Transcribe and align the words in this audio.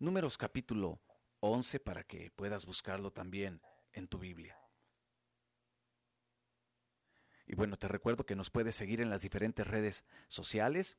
Números 0.00 0.38
capítulo 0.38 0.98
11 1.40 1.78
para 1.78 2.04
que 2.04 2.30
puedas 2.30 2.64
buscarlo 2.64 3.12
también 3.12 3.60
en 3.92 4.08
tu 4.08 4.18
Biblia. 4.18 4.58
Y 7.46 7.54
bueno, 7.54 7.76
te 7.76 7.86
recuerdo 7.86 8.24
que 8.24 8.34
nos 8.34 8.48
puedes 8.48 8.74
seguir 8.74 9.02
en 9.02 9.10
las 9.10 9.20
diferentes 9.20 9.66
redes 9.66 10.04
sociales. 10.26 10.96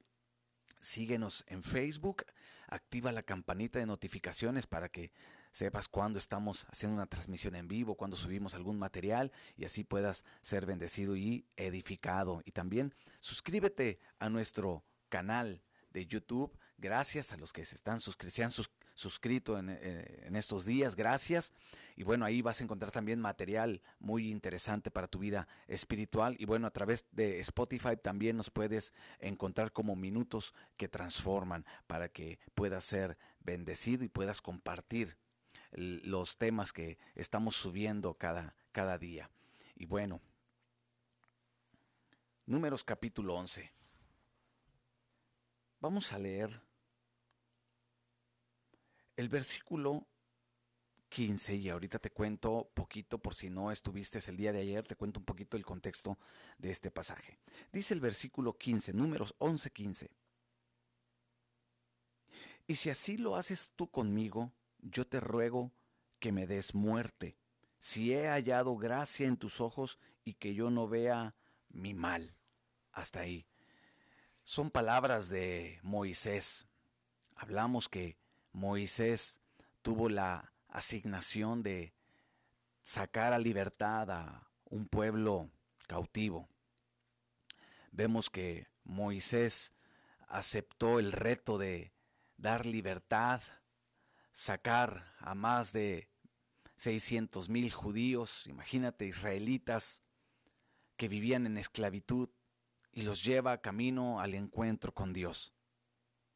Síguenos 0.79 1.43
en 1.47 1.63
Facebook, 1.63 2.25
activa 2.67 3.11
la 3.11 3.23
campanita 3.23 3.79
de 3.79 3.87
notificaciones 3.87 4.67
para 4.67 4.87
que 4.89 5.11
sepas 5.51 5.87
cuando 5.87 6.19
estamos 6.19 6.67
haciendo 6.69 6.97
una 6.97 7.07
transmisión 7.07 7.55
en 7.55 7.67
vivo, 7.67 7.95
cuando 7.95 8.17
subimos 8.17 8.53
algún 8.53 8.77
material 8.77 9.31
y 9.57 9.65
así 9.65 9.83
puedas 9.83 10.25
ser 10.43 10.67
bendecido 10.67 11.15
y 11.15 11.47
edificado. 11.55 12.43
Y 12.45 12.51
también 12.51 12.93
suscríbete 13.19 13.97
a 14.19 14.29
nuestro 14.29 14.85
canal 15.09 15.63
de 15.89 16.05
YouTube. 16.05 16.55
Gracias 16.77 17.31
a 17.31 17.37
los 17.37 17.51
que 17.51 17.65
se 17.65 17.73
están 17.73 17.99
suscribiendo, 17.99 18.51
suscrito 18.51 18.80
eh, 18.95 20.23
en, 20.25 20.35
estos 20.35 20.65
días, 20.65 20.95
gracias. 20.95 21.53
Y 21.95 22.03
bueno, 22.03 22.25
ahí 22.25 22.41
vas 22.41 22.61
a 22.61 22.63
encontrar 22.63 22.91
también 22.91 23.19
material 23.19 23.81
muy 23.99 24.29
interesante 24.29 24.91
para 24.91 25.07
tu 25.07 25.19
vida 25.19 25.47
espiritual. 25.67 26.35
Y 26.39 26.45
bueno, 26.45 26.67
a 26.67 26.71
través 26.71 27.05
de 27.11 27.39
Spotify 27.39 27.97
también 28.01 28.37
nos 28.37 28.49
puedes 28.49 28.93
encontrar 29.19 29.71
como 29.71 29.95
minutos 29.95 30.53
que 30.77 30.87
transforman 30.87 31.65
para 31.87 32.09
que 32.09 32.39
puedas 32.55 32.83
ser 32.83 33.17
bendecido 33.39 34.03
y 34.03 34.09
puedas 34.09 34.41
compartir 34.41 35.17
los 35.71 36.37
temas 36.37 36.73
que 36.73 36.97
estamos 37.15 37.55
subiendo 37.55 38.13
cada, 38.15 38.55
cada 38.71 38.97
día. 38.97 39.29
Y 39.75 39.85
bueno, 39.85 40.21
números 42.45 42.83
capítulo 42.83 43.35
11. 43.35 43.71
Vamos 45.79 46.13
a 46.13 46.19
leer 46.19 46.61
el 49.15 49.29
versículo 49.29 50.07
15, 51.09 51.55
y 51.55 51.69
ahorita 51.69 51.99
te 51.99 52.11
cuento 52.11 52.69
poquito, 52.73 53.17
por 53.19 53.35
si 53.35 53.49
no 53.49 53.71
estuviste 53.71 54.19
el 54.27 54.37
día 54.37 54.53
de 54.53 54.61
ayer, 54.61 54.87
te 54.87 54.95
cuento 54.95 55.19
un 55.19 55.25
poquito 55.25 55.57
el 55.57 55.65
contexto 55.65 56.17
de 56.57 56.71
este 56.71 56.89
pasaje. 56.91 57.39
Dice 57.71 57.93
el 57.93 57.99
versículo 57.99 58.57
15, 58.57 58.93
números 58.93 59.35
11, 59.39 59.71
15. 59.71 60.11
Y 62.67 62.75
si 62.75 62.89
así 62.89 63.17
lo 63.17 63.35
haces 63.35 63.71
tú 63.75 63.89
conmigo, 63.89 64.53
yo 64.79 65.05
te 65.05 65.19
ruego 65.19 65.71
que 66.19 66.31
me 66.31 66.47
des 66.47 66.73
muerte, 66.73 67.35
si 67.79 68.13
he 68.13 68.27
hallado 68.27 68.77
gracia 68.77 69.27
en 69.27 69.37
tus 69.37 69.59
ojos 69.59 69.99
y 70.23 70.35
que 70.35 70.53
yo 70.53 70.69
no 70.69 70.87
vea 70.87 71.35
mi 71.69 71.93
mal. 71.93 72.35
Hasta 72.93 73.21
ahí 73.21 73.45
son 74.43 74.71
palabras 74.71 75.29
de 75.29 75.79
Moisés. 75.83 76.67
Hablamos 77.35 77.89
que 77.89 78.17
Moisés 78.53 79.41
tuvo 79.81 80.09
la 80.09 80.53
asignación 80.67 81.63
de 81.63 81.93
sacar 82.81 83.33
a 83.33 83.39
libertad 83.39 84.09
a 84.11 84.47
un 84.65 84.87
pueblo 84.87 85.49
cautivo. 85.87 86.49
Vemos 87.91 88.29
que 88.29 88.67
Moisés 88.83 89.73
aceptó 90.27 90.99
el 90.99 91.11
reto 91.11 91.57
de 91.57 91.93
dar 92.37 92.65
libertad, 92.65 93.41
sacar 94.31 95.13
a 95.19 95.35
más 95.35 95.73
de 95.73 96.09
600 96.77 97.49
mil 97.49 97.71
judíos, 97.71 98.47
imagínate, 98.47 99.05
israelitas, 99.05 100.01
que 100.97 101.07
vivían 101.07 101.45
en 101.45 101.57
esclavitud, 101.57 102.29
y 102.93 103.03
los 103.03 103.23
lleva 103.23 103.61
camino 103.61 104.19
al 104.19 104.33
encuentro 104.33 104.93
con 104.93 105.13
Dios. 105.13 105.53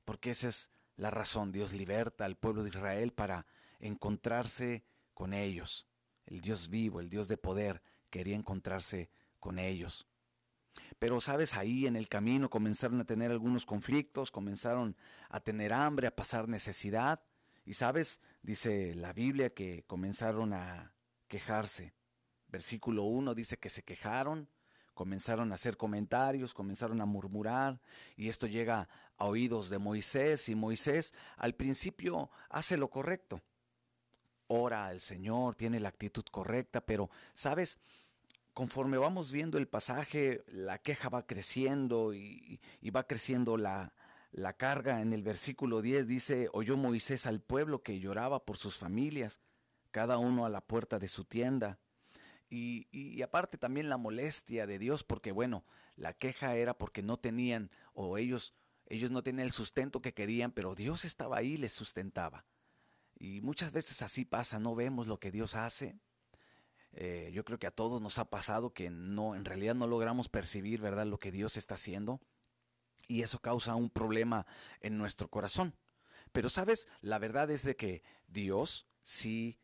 Porque 0.05 0.31
esa 0.31 0.47
es 0.49 0.71
la 0.98 1.12
razón. 1.12 1.52
Dios 1.52 1.74
liberta 1.74 2.26
al 2.26 2.38
pueblo 2.38 2.64
de 2.64 2.70
Israel 2.70 3.12
para 3.12 3.46
encontrarse 3.80 4.84
con 5.14 5.34
ellos. 5.34 5.88
El 6.26 6.42
Dios 6.42 6.70
vivo, 6.70 7.00
el 7.00 7.10
Dios 7.10 7.28
de 7.28 7.38
poder, 7.38 7.82
quería 8.10 8.36
encontrarse 8.36 9.10
con 9.39 9.60
ellos. 9.60 10.08
Pero, 11.00 11.22
sabes, 11.22 11.55
ahí 11.55 11.88
en 11.88 11.95
el 11.95 12.08
camino 12.08 12.50
comenzaron 12.50 13.00
a 13.00 13.05
tener 13.05 13.32
algunos 13.32 13.66
conflictos, 13.66 14.32
comenzaron 14.32 14.95
a 15.30 15.39
tener 15.39 15.73
hambre, 15.73 16.08
a 16.08 16.16
pasar 16.16 16.48
necesidad. 16.48 17.22
Y, 17.66 17.73
sabes, 17.73 18.20
dice 18.42 18.95
la 18.95 19.14
Biblia 19.14 19.54
que 19.54 19.84
comenzaron 19.88 20.54
a 20.54 20.94
quejarse. 21.28 21.94
Versículo 22.48 23.04
1 23.04 23.36
dice 23.36 23.58
que 23.58 23.70
se 23.70 23.84
quejaron 23.84 24.50
comenzaron 24.95 25.52
a 25.52 25.56
hacer 25.56 25.78
comentarios, 25.78 26.56
comenzaron 26.56 27.02
a 27.02 27.06
murmurar, 27.06 27.80
y 28.16 28.30
esto 28.30 28.48
llega 28.48 28.89
a 29.17 29.26
oídos 29.26 29.70
de 29.70 29.78
Moisés, 29.78 30.50
y 30.50 30.56
Moisés 30.56 31.14
al 31.38 31.54
principio 31.54 32.32
hace 32.50 32.78
lo 32.78 32.89
correcto. 32.89 33.42
Ora 34.48 34.88
al 34.88 35.00
Señor, 35.00 35.55
tiene 35.55 35.80
la 35.80 35.89
actitud 35.89 36.23
correcta, 36.32 36.82
pero, 36.82 37.10
¿sabes? 37.34 37.78
Conforme 38.54 38.98
vamos 38.98 39.32
viendo 39.32 39.58
el 39.58 39.67
pasaje, 39.67 40.44
la 40.48 40.78
queja 40.78 41.10
va 41.10 41.28
creciendo 41.28 42.14
y, 42.14 42.60
va 42.95 43.05
creciendo 43.05 43.58
la, 43.58 43.92
la 44.32 44.54
carga. 44.54 45.02
En 45.02 45.14
el 45.14 45.23
versículo 45.23 45.82
10 45.82 46.08
dice, 46.08 46.50
oyó 46.54 46.78
Moisés 46.78 47.26
al 47.26 47.42
pueblo 47.42 47.84
que 47.84 48.00
lloraba 48.00 48.45
por 48.45 48.58
sus 48.58 48.78
familias, 48.78 49.42
cada 49.92 50.17
uno 50.20 50.45
a 50.45 50.50
la 50.50 50.61
puerta 50.61 51.00
de 51.00 51.10
su 51.10 51.26
tienda. 51.26 51.80
Y, 52.50 53.22
aparte 53.22 53.58
también 53.58 53.89
la 53.89 53.98
molestia 53.98 54.67
de 54.67 54.80
Dios, 54.80 55.04
porque 55.04 55.32
bueno, 55.32 55.66
la 55.95 56.14
queja 56.14 56.56
era 56.56 56.78
porque 56.78 57.02
no 57.02 57.17
tenían, 57.17 57.72
o 57.94 58.17
ellos, 58.17 58.54
ellos 58.86 59.11
no 59.11 59.23
tenían 59.23 59.48
el 59.48 59.52
sustento 59.52 60.02
que 60.02 60.14
querían, 60.14 60.52
pero 60.52 60.76
Dios 60.76 61.05
estaba 61.05 61.38
ahí 61.38 61.54
y 61.54 61.58
les 61.58 61.73
sustentaba. 61.73 62.45
Y 63.17 63.42
muchas 63.42 63.72
veces 63.72 64.02
así 64.02 64.26
pasa, 64.26 64.60
no 64.60 64.76
vemos 64.76 65.08
lo 65.08 65.20
que 65.20 65.32
Dios 65.32 65.55
hace. 65.55 65.98
Eh, 66.92 67.32
yo 67.34 67.44
creo 67.44 67.60
que 67.60 67.67
a 67.67 67.72
todos 67.72 68.02
nos 68.02 68.20
ha 68.20 68.30
pasado 68.30 68.73
que 68.73 68.89
no, 68.89 69.36
en 69.36 69.45
realidad 69.45 69.76
no 69.76 69.88
logramos 69.88 70.30
percibir, 70.30 70.82
¿verdad?, 70.82 71.05
lo 71.05 71.20
que 71.20 71.32
Dios 71.32 71.58
está 71.58 71.76
haciendo. 71.76 72.22
Y 73.08 73.22
eso 73.22 73.39
causa 73.39 73.76
un 73.76 73.89
problema 73.89 74.45
en 74.82 74.98
nuestro 74.98 75.30
corazón. 75.30 75.76
Pero 76.32 76.50
sabes, 76.50 76.88
la 77.02 77.20
verdad 77.20 77.50
es 77.52 77.64
de 77.64 77.76
que 77.76 78.04
Dios 78.28 78.88
sí 79.02 79.60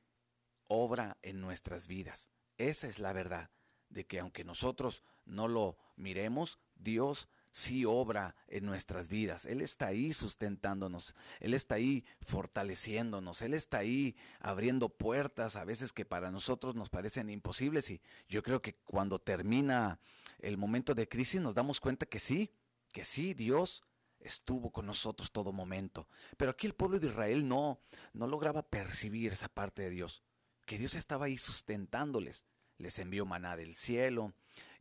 obra 0.68 1.18
en 1.22 1.41
nuestras 1.41 1.88
vidas. 1.88 2.30
Esa 2.69 2.88
es 2.88 2.99
la 2.99 3.13
verdad, 3.13 3.49
de 3.89 4.05
que 4.05 4.19
aunque 4.19 4.44
nosotros 4.44 5.03
no 5.25 5.47
lo 5.47 5.77
miremos, 5.95 6.59
Dios 6.75 7.27
sí 7.51 7.85
obra 7.85 8.35
en 8.47 8.66
nuestras 8.66 9.07
vidas. 9.07 9.45
Él 9.45 9.61
está 9.61 9.88
ahí 9.88 10.13
sustentándonos, 10.13 11.16
Él 11.39 11.53
está 11.53 11.75
ahí 11.75 12.05
fortaleciéndonos, 12.22 13.41
Él 13.41 13.53
está 13.53 13.79
ahí 13.79 14.16
abriendo 14.39 14.89
puertas 14.89 15.55
a 15.55 15.66
veces 15.66 15.91
que 15.91 16.05
para 16.05 16.31
nosotros 16.31 16.75
nos 16.75 16.89
parecen 16.89 17.29
imposibles 17.29 17.89
y 17.89 18.01
yo 18.29 18.41
creo 18.44 18.61
que 18.61 18.75
cuando 18.75 19.19
termina 19.19 19.99
el 20.39 20.57
momento 20.57 20.95
de 20.95 21.07
crisis 21.07 21.41
nos 21.41 21.55
damos 21.55 21.81
cuenta 21.81 22.05
que 22.05 22.19
sí, 22.19 22.51
que 22.93 23.03
sí, 23.03 23.33
Dios 23.33 23.83
estuvo 24.19 24.72
con 24.72 24.85
nosotros 24.85 25.31
todo 25.31 25.51
momento. 25.51 26.07
Pero 26.38 26.51
aquí 26.51 26.67
el 26.67 26.75
pueblo 26.75 26.99
de 26.99 27.07
Israel 27.07 27.47
no, 27.47 27.79
no 28.13 28.28
lograba 28.28 28.61
percibir 28.61 29.33
esa 29.33 29.49
parte 29.49 29.81
de 29.81 29.89
Dios, 29.89 30.23
que 30.72 30.78
Dios 30.78 30.96
estaba 30.96 31.26
ahí 31.26 31.38
sustentándoles 31.38 32.46
les 32.78 32.98
envió 32.98 33.26
maná 33.26 33.58
del 33.58 33.76
cielo, 33.76 34.34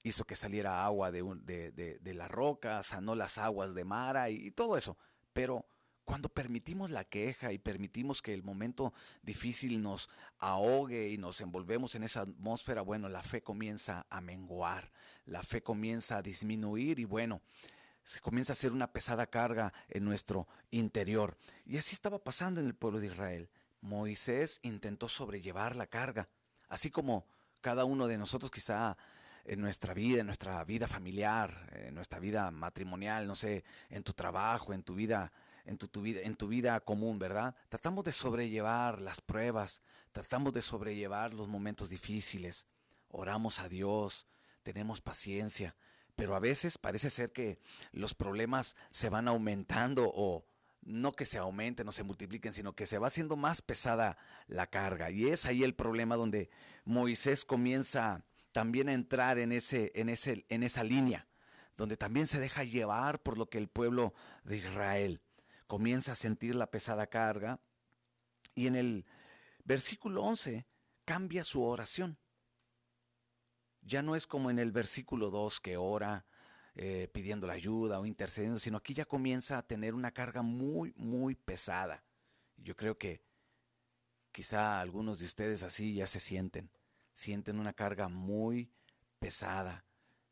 hizo 0.05 0.25
que 0.25 0.37
saliera 0.37 0.85
agua 0.85 1.11
de, 1.11 1.21
de, 2.01 2.15
la 2.15 2.29
roca, 2.29 2.85
sanó 2.85 3.17
las 3.17 3.39
aguas 3.39 3.75
de 3.75 3.85
Mara 3.85 4.31
y, 4.31 4.53
todo 4.53 4.77
eso. 4.77 4.97
Pero 5.33 5.67
cuando 6.05 6.29
permitimos 6.29 6.93
la 6.93 7.03
queja 7.03 7.53
y 7.53 7.59
permitimos 7.59 8.23
que 8.23 8.33
el 8.33 8.45
momento 8.45 8.95
difícil 9.23 9.83
nos 9.83 10.09
ahogue 10.39 11.09
y 11.09 11.19
nos 11.19 11.41
envolvemos 11.41 11.97
en 11.97 12.05
esa 12.05 12.21
atmósfera, 12.21 12.83
bueno, 12.83 13.09
la 13.09 13.25
fe 13.25 13.43
comienza 13.43 14.07
a 14.11 14.21
menguar, 14.21 14.93
la 15.27 15.43
fe 15.43 15.61
comienza 15.61 16.19
a 16.19 16.23
disminuir 16.23 17.01
y 17.01 17.05
bueno, 17.05 17.43
se 18.05 18.21
comienza 18.21 18.53
a 18.53 18.55
hacer 18.55 18.71
una 18.71 18.93
pesada 18.93 19.27
carga 19.27 19.73
en 19.89 20.05
nuestro 20.05 20.47
interior. 20.71 21.37
Y 21.67 21.79
así 21.79 21.97
estaba 21.97 22.23
pasando 22.23 22.61
en 22.61 22.69
el 22.69 22.77
pueblo 22.77 23.01
de 23.01 23.09
Israel. 23.09 23.51
Moisés 23.81 24.61
intentó 24.63 25.09
sobrellevar 25.09 25.77
la 25.77 25.87
carga, 25.87 26.29
así 26.69 26.91
como 26.91 27.27
cada 27.61 27.85
uno 27.85 28.07
de 28.07 28.19
nosotros 28.19 28.51
quizá 28.51 28.97
en 29.45 29.61
nuestra 29.61 29.95
vida, 29.95 30.21
en 30.21 30.27
nuestra 30.27 30.63
vida 30.65 30.87
familiar, 30.87 31.69
en 31.73 31.95
nuestra 31.95 32.19
vida 32.19 32.51
matrimonial, 32.51 33.27
no 33.27 33.35
sé, 33.35 33.65
en 33.89 34.03
tu 34.03 34.13
trabajo, 34.13 34.73
en 34.73 34.83
tu 34.83 34.95
vida, 34.95 35.33
en 35.65 35.79
tu, 35.79 36.03
vida, 36.03 36.21
en 36.23 36.37
tu 36.37 36.49
vida 36.49 36.81
común, 36.81 37.19
¿verdad? 37.19 37.55
Tratamos 37.69 38.05
de 38.05 38.13
sobrellevar 38.13 39.01
las 39.01 39.21
pruebas, 39.21 39.83
tratamos 40.13 40.53
de 40.53 40.63
sobrellevar 40.63 41.35
los 41.35 41.49
momentos 41.49 41.89
difíciles, 41.89 42.67
oramos 43.09 43.61
a 43.61 43.69
Dios, 43.69 44.27
tenemos 44.63 45.01
paciencia, 45.01 45.75
pero 46.17 46.37
a 46.37 46.41
veces 46.41 46.77
parece 46.77 47.09
ser 47.11 47.33
que 47.33 47.59
los 47.93 48.15
problemas 48.15 48.77
se 48.91 49.09
van 49.09 49.27
aumentando 49.27 50.11
o 50.15 50.45
no 50.83 51.13
que 51.13 51.27
se 51.27 51.39
aumenten 51.39 51.89
o 51.89 51.93
se 51.93 52.03
multipliquen, 52.03 52.53
sino 52.53 52.75
que 52.75 52.87
se 52.87 52.99
va 52.99 53.09
haciendo 53.09 53.37
más 53.37 53.63
pesada 53.63 54.17
la 54.47 54.67
carga. 54.67 55.11
Y 55.11 55.29
es 55.29 55.47
ahí 55.47 55.63
el 55.63 55.75
problema 55.75 56.17
donde 56.17 56.51
Moisés 56.85 57.45
comienza 57.45 58.25
también 58.53 58.89
a 58.89 58.95
entrar 58.95 59.39
en, 59.39 59.53
ese, 59.53 59.93
en, 59.95 60.09
ese, 60.09 60.45
en 60.49 60.63
esa 60.63 60.83
línea, 60.83 61.29
donde 61.77 61.97
también 61.97 62.27
se 62.27 62.41
deja 62.41 62.65
llevar 62.65 63.23
por 63.23 63.39
lo 63.39 63.49
que 63.49 63.59
el 63.59 63.69
pueblo 63.69 64.15
de 64.45 64.59
Israel 64.59 65.21
comienza 65.67 66.13
a 66.13 66.17
sentir 66.17 66.57
la 66.57 66.69
pesada 66.69 67.07
carga 67.07 67.61
Y 68.57 68.67
en 68.67 68.75
el 68.75 69.07
versículo 69.65 70.25
11 70.25 70.67
cambia 71.05 71.45
su 71.45 71.63
oración. 71.63 72.19
Ya 73.83 74.03
no 74.03 74.17
es 74.17 74.27
como 74.27 74.51
en 74.51 74.59
el 74.59 74.73
versículo 74.73 75.31
2 75.31 75.61
que 75.61 75.77
ora 75.77 76.27
eh, 76.77 77.09
pidiendo 77.13 77.47
la 77.47 77.55
ayuda 77.55 77.99
o 77.99 78.07
intercediendo, 78.07 78.59
sino 78.59 78.79
aquí 78.79 78.95
ya 78.95 79.05
comienza 79.05 79.59
a 79.59 79.67
tener 79.67 79.95
una 79.95 80.13
carga 80.13 80.43
muy, 80.43 80.93
muy 80.97 81.35
pesada. 81.35 82.03
Yo 82.57 82.77
creo 82.77 82.97
que 82.97 83.23
quizá 84.33 84.81
algunos 84.81 85.19
de 85.19 85.25
ustedes 85.25 85.63
así 85.63 85.95
ya 85.95 86.07
se 86.07 86.21
sienten, 86.21 86.71
sienten 87.13 87.59
una 87.59 87.73
carga 87.73 88.09
muy 88.09 88.71
pesada, 89.19 89.85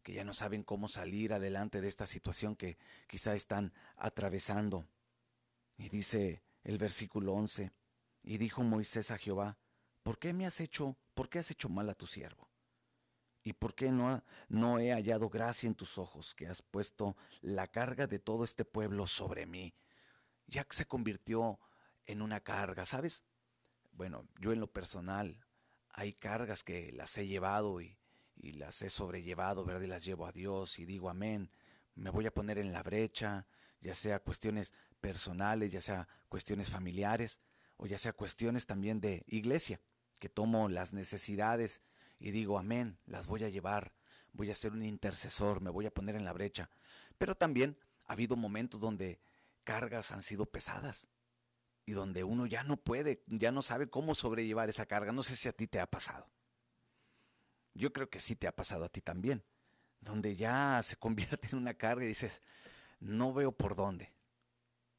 que 0.03 0.13
ya 0.13 0.25
no 0.25 0.33
saben 0.33 0.63
cómo 0.63 0.89
salir 0.89 1.33
adelante 1.33 1.81
de 1.81 1.89
esta 1.89 2.07
situación 2.07 2.57
que 2.57 2.79
quizá 3.09 3.35
están 3.35 3.73
atravesando. 3.97 4.87
Y 5.77 5.89
dice 5.89 6.43
el 6.65 6.79
versículo 6.79 7.35
11, 7.35 7.73
y 8.23 8.39
dijo 8.39 8.63
Moisés 8.63 9.11
a 9.11 9.19
Jehová, 9.19 9.59
¿por 10.03 10.19
qué 10.19 10.33
me 10.33 10.47
has 10.47 10.61
hecho, 10.61 10.97
por 11.15 11.29
qué 11.29 11.41
has 11.41 11.51
hecho 11.51 11.69
mal 11.69 11.89
a 11.91 11.95
tu 11.95 12.07
siervo? 12.07 12.48
¿Y 13.49 13.55
por 13.55 13.75
qué 13.75 13.91
no, 13.91 14.23
no 14.51 14.79
he 14.79 14.93
hallado 14.93 15.31
gracia 15.31 15.67
en 15.67 15.75
tus 15.75 15.97
ojos, 15.97 16.35
que 16.35 16.47
has 16.49 16.61
puesto 16.61 17.17
la 17.41 17.67
carga 17.67 18.07
de 18.07 18.19
todo 18.19 18.45
este 18.45 18.67
pueblo 18.67 19.07
sobre 19.07 19.47
mí? 19.47 19.75
Ya 20.47 20.67
se 20.69 20.85
convirtió 20.85 21.59
en 22.05 22.21
una 22.21 22.41
carga, 22.41 22.85
¿sabes? 22.85 23.25
Bueno, 23.93 24.29
yo 24.39 24.53
en 24.53 24.61
lo 24.61 24.71
personal, 24.71 25.47
hay 25.89 26.13
cargas 26.13 26.63
que 26.63 26.93
las 26.93 27.17
he 27.17 27.27
llevado 27.27 27.81
y, 27.81 27.97
y 28.37 28.53
las 28.53 28.83
he 28.83 28.91
sobrellevado, 28.91 29.65
¿verdad? 29.65 29.81
Y 29.81 29.87
las 29.87 30.05
llevo 30.05 30.27
a 30.27 30.33
Dios 30.33 30.79
y 30.79 30.85
digo 30.85 31.09
amén. 31.09 31.51
Me 31.95 32.11
voy 32.11 32.27
a 32.27 32.35
poner 32.35 32.59
en 32.59 32.75
la 32.75 32.83
brecha, 32.83 33.47
ya 33.81 33.95
sea 33.95 34.19
cuestiones 34.19 34.75
personales, 35.01 35.73
ya 35.73 35.81
sea 35.81 36.07
cuestiones 36.29 36.69
familiares 36.69 37.41
o 37.79 37.87
ya 37.87 37.97
sea 37.97 38.13
cuestiones 38.13 38.67
también 38.67 39.01
de 39.01 39.25
iglesia, 39.27 39.81
que 40.19 40.29
tomo 40.29 40.69
las 40.69 40.93
necesidades 40.93 41.81
y 42.19 42.31
digo 42.31 42.59
amén, 42.59 42.99
las 43.07 43.27
voy 43.27 43.45
a 43.45 43.49
llevar, 43.49 43.93
voy 44.33 44.51
a 44.51 44.55
ser 44.55 44.73
un 44.73 44.85
intercesor, 44.85 45.61
me 45.61 45.71
voy 45.71 45.87
a 45.87 45.91
poner 45.91 46.17
en 46.17 46.25
la 46.25 46.33
brecha. 46.33 46.71
Pero 47.17 47.35
también 47.35 47.77
ha 48.07 48.13
habido 48.13 48.37
momentos 48.37 48.81
donde 48.81 49.21
cargas 49.65 50.13
han 50.13 50.23
sido 50.23 50.47
pesadas 50.47 51.09
y 51.85 51.93
donde 51.93 52.25
uno 52.25 52.47
ya 52.47 52.65
no 52.65 52.77
puede, 52.77 53.23
ya 53.27 53.51
no 53.53 53.63
sabe 53.63 53.89
cómo 53.89 54.15
sobrellevar 54.15 54.69
esa 54.69 54.87
carga. 54.87 55.13
No 55.13 55.23
sé 55.23 55.37
si 55.37 55.49
a 55.49 55.53
ti 55.53 55.67
te 55.67 55.81
ha 55.81 55.87
pasado. 55.87 56.31
Yo 57.75 57.93
creo 57.93 58.11
que 58.11 58.21
sí 58.21 58.37
te 58.37 58.47
ha 58.47 58.55
pasado 58.55 58.85
a 58.85 58.89
ti 58.89 59.01
también, 59.01 59.45
donde 60.01 60.37
ya 60.37 60.81
se 60.83 60.97
convierte 60.97 61.49
en 61.53 61.59
una 61.59 61.75
carga 61.75 62.05
y 62.05 62.09
dices, 62.09 62.43
no 63.01 63.33
veo 63.33 63.53
por 63.53 63.77
dónde, 63.77 64.13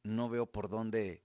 no 0.04 0.30
veo 0.30 0.46
por 0.46 0.70
dónde 0.70 1.24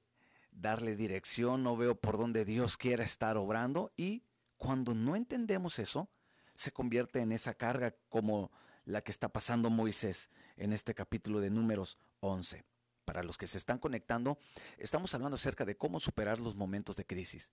darle 0.51 0.97
dirección, 0.97 1.63
no 1.63 1.77
veo 1.77 1.95
por 1.95 2.19
dónde 2.19 2.45
Dios 2.45 2.77
quiera 2.77 3.05
estar 3.05 3.37
obrando 3.37 3.93
y 3.97 4.25
cuando 4.57 4.95
no 4.95 5.17
entendemos 5.17 5.79
eso, 5.79 6.09
se 6.55 6.73
convierte 6.73 7.21
en 7.21 7.33
esa 7.33 7.55
carga 7.55 7.95
como 8.09 8.51
la 8.85 9.03
que 9.03 9.11
está 9.11 9.29
pasando 9.29 9.71
Moisés 9.71 10.31
en 10.57 10.73
este 10.73 10.95
capítulo 10.95 11.41
de 11.41 11.51
números 11.51 11.99
11. 12.21 12.65
Para 13.05 13.23
los 13.23 13.37
que 13.37 13.47
se 13.47 13.59
están 13.59 13.79
conectando, 13.79 14.39
estamos 14.79 15.15
hablando 15.15 15.37
acerca 15.37 15.65
de 15.65 15.77
cómo 15.77 16.01
superar 16.01 16.41
los 16.41 16.55
momentos 16.55 16.97
de 16.97 17.05
crisis. 17.05 17.53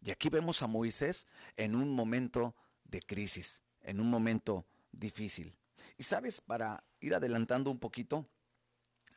Y 0.00 0.10
aquí 0.10 0.28
vemos 0.28 0.62
a 0.62 0.66
Moisés 0.66 1.26
en 1.56 1.74
un 1.74 1.94
momento 1.94 2.54
de 2.84 3.00
crisis, 3.00 3.62
en 3.80 4.00
un 4.00 4.10
momento 4.10 4.66
difícil. 4.90 5.56
Y 5.96 6.02
sabes, 6.04 6.40
para 6.40 6.84
ir 7.00 7.14
adelantando 7.14 7.70
un 7.70 7.78
poquito, 7.78 8.28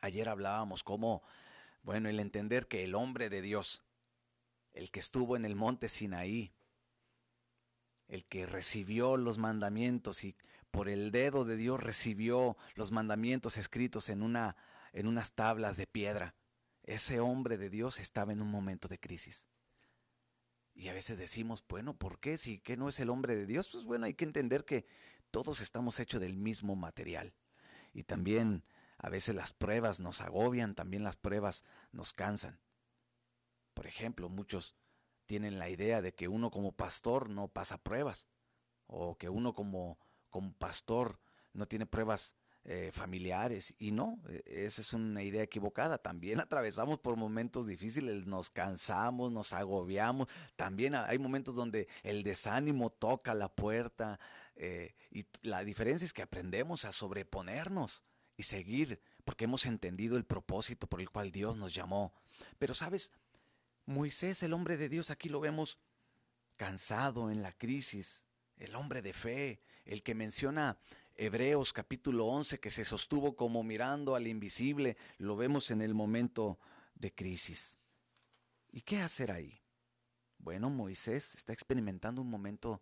ayer 0.02 0.30
hablábamos 0.30 0.84
cómo, 0.84 1.24
bueno, 1.84 2.10
el 2.10 2.20
entender 2.20 2.68
que 2.68 2.84
el 2.84 2.96
hombre 2.96 3.30
de 3.30 3.42
Dios, 3.42 3.84
el 4.74 4.92
que 4.92 5.00
estuvo 5.00 5.36
en 5.36 5.46
el 5.46 5.56
monte 5.56 5.90
Sinaí, 5.90 6.54
el 8.08 8.26
que 8.26 8.46
recibió 8.46 9.18
los 9.18 9.38
mandamientos 9.38 10.24
y 10.24 10.36
por 10.72 10.90
el 10.90 11.12
dedo 11.12 11.46
de 11.46 11.56
Dios 11.56 11.82
recibió 11.82 12.58
los 12.76 12.92
mandamientos 12.92 13.58
escritos 13.58 14.10
en, 14.10 14.22
una, 14.22 14.58
en 14.94 15.08
unas 15.08 15.34
tablas 15.34 15.78
de 15.78 15.88
piedra, 15.88 16.36
ese 16.84 17.20
hombre 17.20 17.58
de 17.58 17.70
Dios 17.70 18.00
estaba 18.00 18.34
en 18.34 18.42
un 18.42 18.50
momento 18.50 18.88
de 18.88 19.00
crisis. 19.00 19.48
Y 20.74 20.90
a 20.90 20.94
veces 20.94 21.18
decimos, 21.18 21.64
bueno, 21.68 21.98
¿por 21.98 22.20
qué? 22.20 22.38
Si 22.38 22.60
que 22.60 22.76
no 22.76 22.90
es 22.90 23.00
el 23.00 23.10
hombre 23.10 23.36
de 23.36 23.46
Dios, 23.46 23.70
pues 23.72 23.86
bueno, 23.86 24.06
hay 24.06 24.14
que 24.14 24.26
entender 24.26 24.66
que 24.66 24.86
todos 25.32 25.62
estamos 25.62 26.00
hechos 26.00 26.20
del 26.20 26.36
mismo 26.36 26.76
material. 26.76 27.34
Y 27.94 28.04
también 28.04 28.66
a 28.98 29.10
veces 29.10 29.36
las 29.36 29.54
pruebas 29.54 30.00
nos 30.00 30.20
agobian, 30.20 30.76
también 30.76 31.04
las 31.04 31.16
pruebas 31.16 31.64
nos 31.94 32.12
cansan. 32.12 32.60
Por 33.74 33.88
ejemplo, 33.88 34.28
muchos 34.30 34.76
tienen 35.26 35.60
la 35.60 35.70
idea 35.70 36.02
de 36.02 36.14
que 36.14 36.28
uno 36.28 36.52
como 36.52 36.72
pastor 36.72 37.30
no 37.30 37.48
pasa 37.48 37.78
pruebas, 37.78 38.28
o 38.88 39.18
que 39.18 39.30
uno 39.30 39.54
como, 39.54 39.98
como 40.30 40.54
pastor 40.54 41.20
no 41.54 41.68
tiene 41.68 41.86
pruebas 41.86 42.36
eh, 42.68 42.90
familiares. 42.92 43.76
Y 43.78 43.92
no, 43.92 44.20
e, 44.28 44.44
esa 44.66 44.82
es 44.82 44.92
una 44.94 45.22
idea 45.22 45.44
equivocada. 45.44 46.00
También 46.00 46.40
atravesamos 46.42 46.98
por 46.98 47.16
momentos 47.16 47.68
difíciles, 47.68 48.26
nos 48.26 48.50
cansamos, 48.50 49.32
nos 49.32 49.54
agobiamos. 49.54 50.28
También 50.56 50.96
hay 50.96 51.20
momentos 51.20 51.56
donde 51.56 51.88
el 52.02 52.24
desánimo 52.24 52.90
toca 52.90 53.36
la 53.36 53.50
puerta. 53.50 54.20
Eh, 54.56 54.96
y 55.12 55.26
la 55.44 55.64
diferencia 55.64 56.06
es 56.06 56.14
que 56.14 56.24
aprendemos 56.24 56.86
a 56.86 56.92
sobreponernos 56.92 58.02
y 58.36 58.44
seguir, 58.44 59.00
porque 59.24 59.46
hemos 59.46 59.68
entendido 59.68 60.18
el 60.18 60.26
propósito 60.26 60.88
por 60.88 61.02
el 61.02 61.10
cual 61.12 61.32
Dios 61.32 61.58
nos 61.58 61.72
llamó. 61.72 62.14
Pero 62.58 62.74
sabes, 62.74 63.12
Moisés, 63.86 64.42
el 64.44 64.54
hombre 64.54 64.78
de 64.78 64.90
Dios, 64.90 65.12
aquí 65.12 65.30
lo 65.30 65.40
vemos 65.40 65.78
cansado 66.56 67.30
en 67.30 67.44
la 67.44 67.52
crisis, 67.52 68.26
el 68.58 68.76
hombre 68.76 69.02
de 69.02 69.14
fe, 69.14 69.62
el 69.86 70.02
que 70.02 70.16
menciona 70.16 70.80
Hebreos 71.16 71.72
capítulo 71.72 72.26
11, 72.26 72.60
que 72.60 72.72
se 72.72 72.84
sostuvo 72.84 73.36
como 73.36 73.64
mirando 73.64 74.16
al 74.16 74.28
invisible, 74.28 74.98
lo 75.18 75.36
vemos 75.36 75.72
en 75.72 75.82
el 75.82 75.94
momento 75.94 76.60
de 76.96 77.14
crisis. 77.14 77.78
¿Y 78.72 78.82
qué 78.82 79.02
hacer 79.02 79.32
ahí? 79.32 79.62
Bueno, 80.40 80.70
Moisés 80.70 81.36
está 81.36 81.54
experimentando 81.54 82.22
un 82.22 82.30
momento 82.30 82.82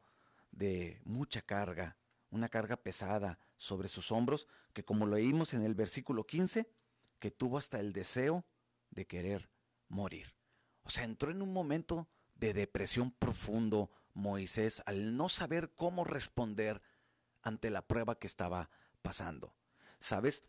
de 0.52 1.02
mucha 1.04 1.42
carga, 1.42 1.98
una 2.30 2.50
carga 2.50 2.78
pesada 2.78 3.40
sobre 3.58 3.88
sus 3.88 4.12
hombros, 4.12 4.48
que 4.74 4.84
como 4.84 5.06
leímos 5.06 5.54
en 5.54 5.64
el 5.64 5.76
versículo 5.76 6.26
15, 6.26 6.68
que 7.20 7.32
tuvo 7.32 7.58
hasta 7.58 7.80
el 7.80 7.94
deseo 7.94 8.46
de 8.90 9.06
querer 9.06 9.50
morir. 9.90 10.34
O 10.84 10.90
sea, 10.90 11.04
entró 11.04 11.32
en 11.32 11.42
un 11.42 11.54
momento 11.54 12.08
de 12.36 12.54
depresión 12.54 13.12
profundo 13.12 13.92
Moisés 14.14 14.84
al 14.86 15.16
no 15.18 15.30
saber 15.30 15.74
cómo 15.76 16.04
responder 16.04 16.82
ante 17.42 17.70
la 17.70 17.88
prueba 17.88 18.20
que 18.20 18.28
estaba 18.28 18.70
pasando. 19.02 19.56
¿Sabes? 20.00 20.44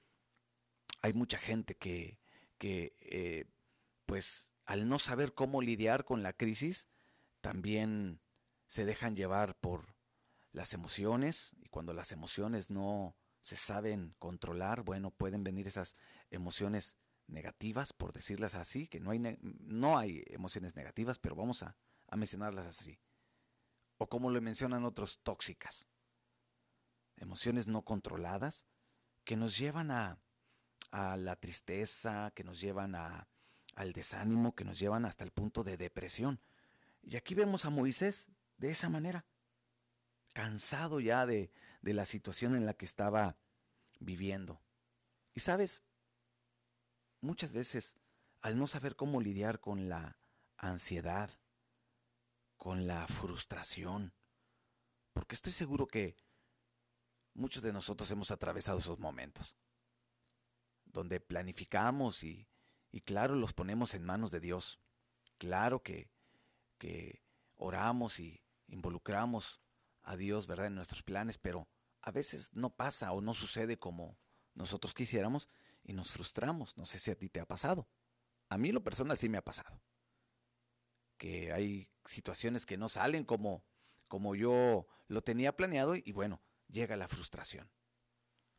Hay 1.03 1.13
mucha 1.13 1.39
gente 1.39 1.77
que, 1.77 2.19
que 2.59 2.97
eh, 3.01 3.47
pues, 4.07 4.49
al 4.65 4.89
no 4.89 4.99
saber 4.99 5.35
cómo 5.35 5.61
lidiar 5.61 6.05
con 6.05 6.23
la 6.23 6.33
crisis, 6.33 6.89
también 7.41 8.21
se 8.67 8.85
dejan 8.85 9.17
llevar 9.17 9.57
por 9.59 9.95
las 10.53 10.73
emociones 10.73 11.55
y 11.61 11.69
cuando 11.69 11.93
las 11.93 12.13
emociones 12.13 12.71
no 12.71 13.17
se 13.43 13.57
saben 13.57 14.15
controlar, 14.19 14.83
bueno, 14.83 15.11
pueden 15.11 15.45
venir 15.45 15.69
esas 15.69 15.97
emociones 16.31 16.97
negativas, 17.27 17.93
por 17.93 18.13
decirlas 18.13 18.55
así, 18.55 18.87
que 18.87 19.01
no 19.01 19.11
hay, 19.11 19.39
no 19.41 19.99
hay 19.99 20.25
emociones 20.27 20.77
negativas, 20.77 21.19
pero 21.19 21.35
vamos 21.35 21.63
a, 21.63 21.77
mencionarlas 22.17 22.67
así. 22.67 23.01
O 23.99 24.09
como 24.09 24.31
lo 24.31 24.41
mencionan 24.41 24.85
otros, 24.85 25.19
tóxicas 25.23 25.89
emociones 27.17 27.67
no 27.67 27.83
controladas 27.83 28.67
que 29.25 29.37
nos 29.37 29.57
llevan 29.57 29.91
a, 29.91 30.19
a 30.91 31.17
la 31.17 31.37
tristeza, 31.37 32.33
que 32.35 32.45
nos 32.45 32.61
llevan 32.61 32.95
a, 32.95 33.29
al 33.75 33.93
desánimo, 33.93 34.55
que 34.55 34.65
nos 34.65 34.79
llevan 34.79 35.05
hasta 35.05 35.25
el 35.25 35.31
punto 35.31 35.65
de 35.65 35.77
depresión. 35.77 36.41
Y 37.03 37.17
aquí 37.17 37.35
vemos 37.35 37.65
a 37.65 37.71
Moisés 37.71 38.31
de 38.59 38.71
esa 38.71 38.89
manera, 38.89 39.25
cansado 40.33 41.01
ya 41.01 41.27
de, 41.27 41.51
de 41.83 41.95
la 41.95 42.05
situación 42.05 42.55
en 42.55 42.67
la 42.67 42.75
que 42.75 42.85
estaba 42.85 43.37
viviendo. 43.99 44.61
Y 45.35 45.41
sabes, 45.41 45.83
muchas 47.25 47.53
veces 47.53 47.97
al 48.41 48.59
no 48.59 48.67
saber 48.67 48.95
cómo 48.95 49.21
lidiar 49.21 49.59
con 49.61 49.89
la 49.89 50.19
ansiedad, 50.57 51.31
con 52.57 52.87
la 52.87 53.07
frustración, 53.09 54.15
porque 55.13 55.35
estoy 55.35 55.53
seguro 55.53 55.87
que 55.87 56.17
muchos 57.33 57.63
de 57.63 57.73
nosotros 57.73 58.11
hemos 58.11 58.31
atravesado 58.31 58.79
esos 58.79 58.99
momentos, 58.99 59.57
donde 60.85 61.21
planificamos 61.21 62.23
y, 62.23 62.47
claro, 63.05 63.35
los 63.35 63.53
ponemos 63.53 63.95
en 63.95 64.05
manos 64.05 64.31
de 64.31 64.41
Dios. 64.41 64.79
Claro 65.39 65.83
que, 65.83 66.11
que 66.79 67.25
oramos 67.57 68.21
y 68.21 68.45
involucramos 68.69 69.61
a 70.03 70.17
Dios, 70.17 70.47
¿verdad?, 70.47 70.67
en 70.67 70.77
nuestros 70.77 71.03
planes, 71.03 71.39
pero 71.39 71.69
a 72.03 72.11
veces 72.11 72.55
no 72.55 72.77
pasa 72.77 73.13
o 73.13 73.21
no 73.21 73.35
sucede 73.35 73.79
como 73.79 74.19
nosotros 74.55 74.95
quisiéramos 74.95 75.49
y 75.85 75.93
nos 75.93 76.11
frustramos. 76.13 76.77
No 76.77 76.87
sé 76.87 76.99
si 76.99 77.11
a 77.11 77.19
ti 77.19 77.29
te 77.29 77.41
ha 77.41 77.47
pasado. 77.47 77.89
A 78.49 78.59
mí 78.59 78.73
lo 78.73 78.83
personal 78.83 79.17
sí 79.19 79.29
me 79.29 79.39
ha 79.39 79.45
pasado. 79.45 79.81
que 81.17 81.53
hay 81.53 81.89
situaciones 82.05 82.67
que 82.67 82.77
no 82.77 82.89
salen 82.89 83.25
como, 83.25 83.65
como 84.09 84.35
yo 84.35 84.87
lo 85.09 85.23
tenía 85.23 85.57
planeado 85.57 85.95
y 85.97 86.13
bueno, 86.13 86.43
llega 86.69 86.97
la 86.97 87.09
frustración. 87.09 87.71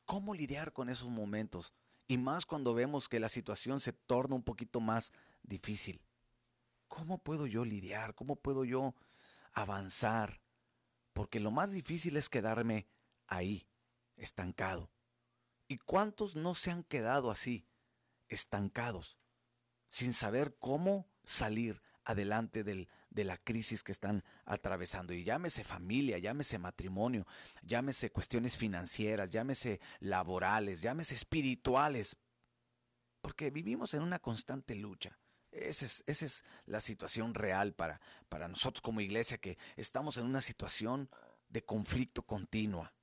¿Cómo 0.06 0.34
lidiar 0.34 0.74
con 0.74 0.90
esos 0.90 1.10
momentos? 1.10 1.74
Y 2.08 2.18
más 2.18 2.46
cuando 2.46 2.74
vemos 2.74 3.10
que 3.10 3.20
la 3.20 3.30
situación 3.30 3.80
se 3.80 3.94
torna 3.94 4.36
un 4.36 4.44
poquito 4.44 4.80
más 4.80 5.12
difícil. 5.44 6.02
¿Cómo 6.88 7.18
puedo 7.18 7.48
yo 7.48 7.66
lidiar? 7.66 8.16
¿Cómo 8.16 8.36
puedo 8.36 8.64
yo 8.64 8.96
avanzar? 9.54 10.42
Porque 11.14 11.40
lo 11.40 11.52
más 11.52 11.72
difícil 11.72 12.18
es 12.18 12.30
quedarme 12.30 12.88
ahí, 13.28 13.68
estancado. 14.16 14.92
¿Y 15.68 15.78
cuántos 15.78 16.36
no 16.36 16.56
se 16.56 16.72
han 16.72 16.84
quedado 16.84 17.32
así, 17.32 17.66
estancados, 18.28 19.18
sin 19.90 20.14
saber 20.14 20.56
cómo 20.60 21.08
salir 21.24 21.82
adelante 22.04 22.64
del, 22.64 22.88
de 23.10 23.24
la 23.24 23.38
crisis 23.38 23.84
que 23.84 23.92
están 23.92 24.24
atravesando? 24.46 25.14
Y 25.14 25.24
llámese 25.24 25.64
familia, 25.64 26.20
llámese 26.20 26.60
matrimonio, 26.60 27.26
llámese 27.64 28.12
cuestiones 28.12 28.58
financieras, 28.58 29.32
llámese 29.32 29.80
laborales, 30.00 30.82
llámese 30.82 31.16
espirituales, 31.16 32.18
porque 33.22 33.50
vivimos 33.50 33.96
en 33.96 34.04
una 34.04 34.20
constante 34.20 34.76
lucha. 34.76 35.18
Esa 35.52 35.86
es, 35.86 36.04
esa 36.06 36.26
es, 36.26 36.44
la 36.66 36.82
situación 36.82 37.34
real 37.34 37.74
para, 37.74 38.02
para 38.30 38.48
nosotros 38.48 38.82
como 38.82 39.02
iglesia, 39.02 39.40
que 39.40 39.58
estamos 39.78 40.18
en 40.18 40.26
una 40.26 40.42
situación 40.42 41.10
de 41.48 41.64
conflicto 41.64 42.24
continua. 42.24 42.94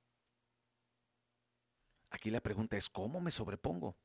Aquí 2.13 2.29
la 2.29 2.41
pregunta 2.41 2.77
es, 2.77 2.89
¿cómo 2.89 3.19
me 3.19 3.31
sobrepongo? 3.31 3.97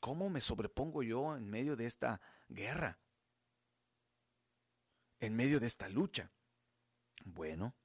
¿Cómo 0.00 0.28
me 0.28 0.40
sobrepongo 0.40 1.04
yo 1.04 1.36
en 1.36 1.48
medio 1.48 1.76
de 1.76 1.86
esta 1.86 2.20
guerra? 2.48 2.98
En 5.20 5.36
medio 5.36 5.60
de 5.60 5.68
esta 5.68 5.88
lucha. 5.88 6.32
Bueno, 7.24 7.76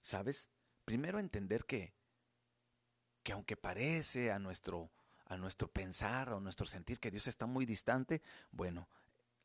¿sabes? 0.00 0.48
Primero 0.84 1.18
entender 1.18 1.64
que, 1.64 1.92
que 3.24 3.32
aunque 3.32 3.56
parece 3.56 4.30
a 4.30 4.38
nuestro, 4.38 4.92
a 5.24 5.36
nuestro 5.36 5.66
pensar 5.66 6.32
o 6.32 6.38
nuestro 6.38 6.66
sentir 6.66 7.00
que 7.00 7.10
Dios 7.10 7.26
está 7.26 7.46
muy 7.46 7.66
distante, 7.66 8.22
bueno, 8.52 8.88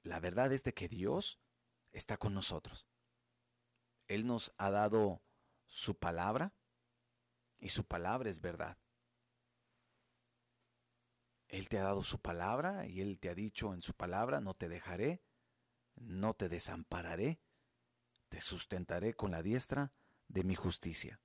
la 0.04 0.20
verdad 0.20 0.54
es 0.54 0.64
de 0.64 0.76
que 0.76 0.88
Dios 0.88 1.40
está 1.92 2.18
con 2.18 2.36
nosotros. 2.36 2.86
Él 4.08 4.28
nos 4.28 4.54
ha 4.60 4.70
dado 4.70 5.24
su 5.68 5.98
palabra 5.98 6.54
y 7.60 7.70
su 7.70 7.86
palabra 7.86 8.30
es 8.30 8.42
verdad. 8.42 8.78
Él 11.48 11.70
te 11.70 11.80
ha 11.80 11.84
dado 11.84 12.04
su 12.04 12.20
palabra 12.20 12.88
y 12.88 13.02
Él 13.02 13.20
te 13.20 13.30
ha 13.30 13.36
dicho 13.36 13.74
en 13.74 13.82
su 13.82 13.94
palabra, 13.94 14.42
no 14.42 14.56
te 14.56 14.68
dejaré, 14.68 15.24
no 15.96 16.34
te 16.34 16.50
desampararé, 16.50 17.40
te 18.30 18.42
sustentaré 18.42 19.14
con 19.14 19.32
la 19.32 19.42
diestra 19.42 19.94
de 20.28 20.44
mi 20.44 20.56
justicia. 20.56 21.22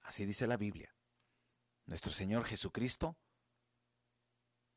Así 0.00 0.26
dice 0.26 0.46
la 0.46 0.56
Biblia. 0.56 0.94
Nuestro 1.86 2.12
Señor 2.12 2.44
Jesucristo 2.44 3.16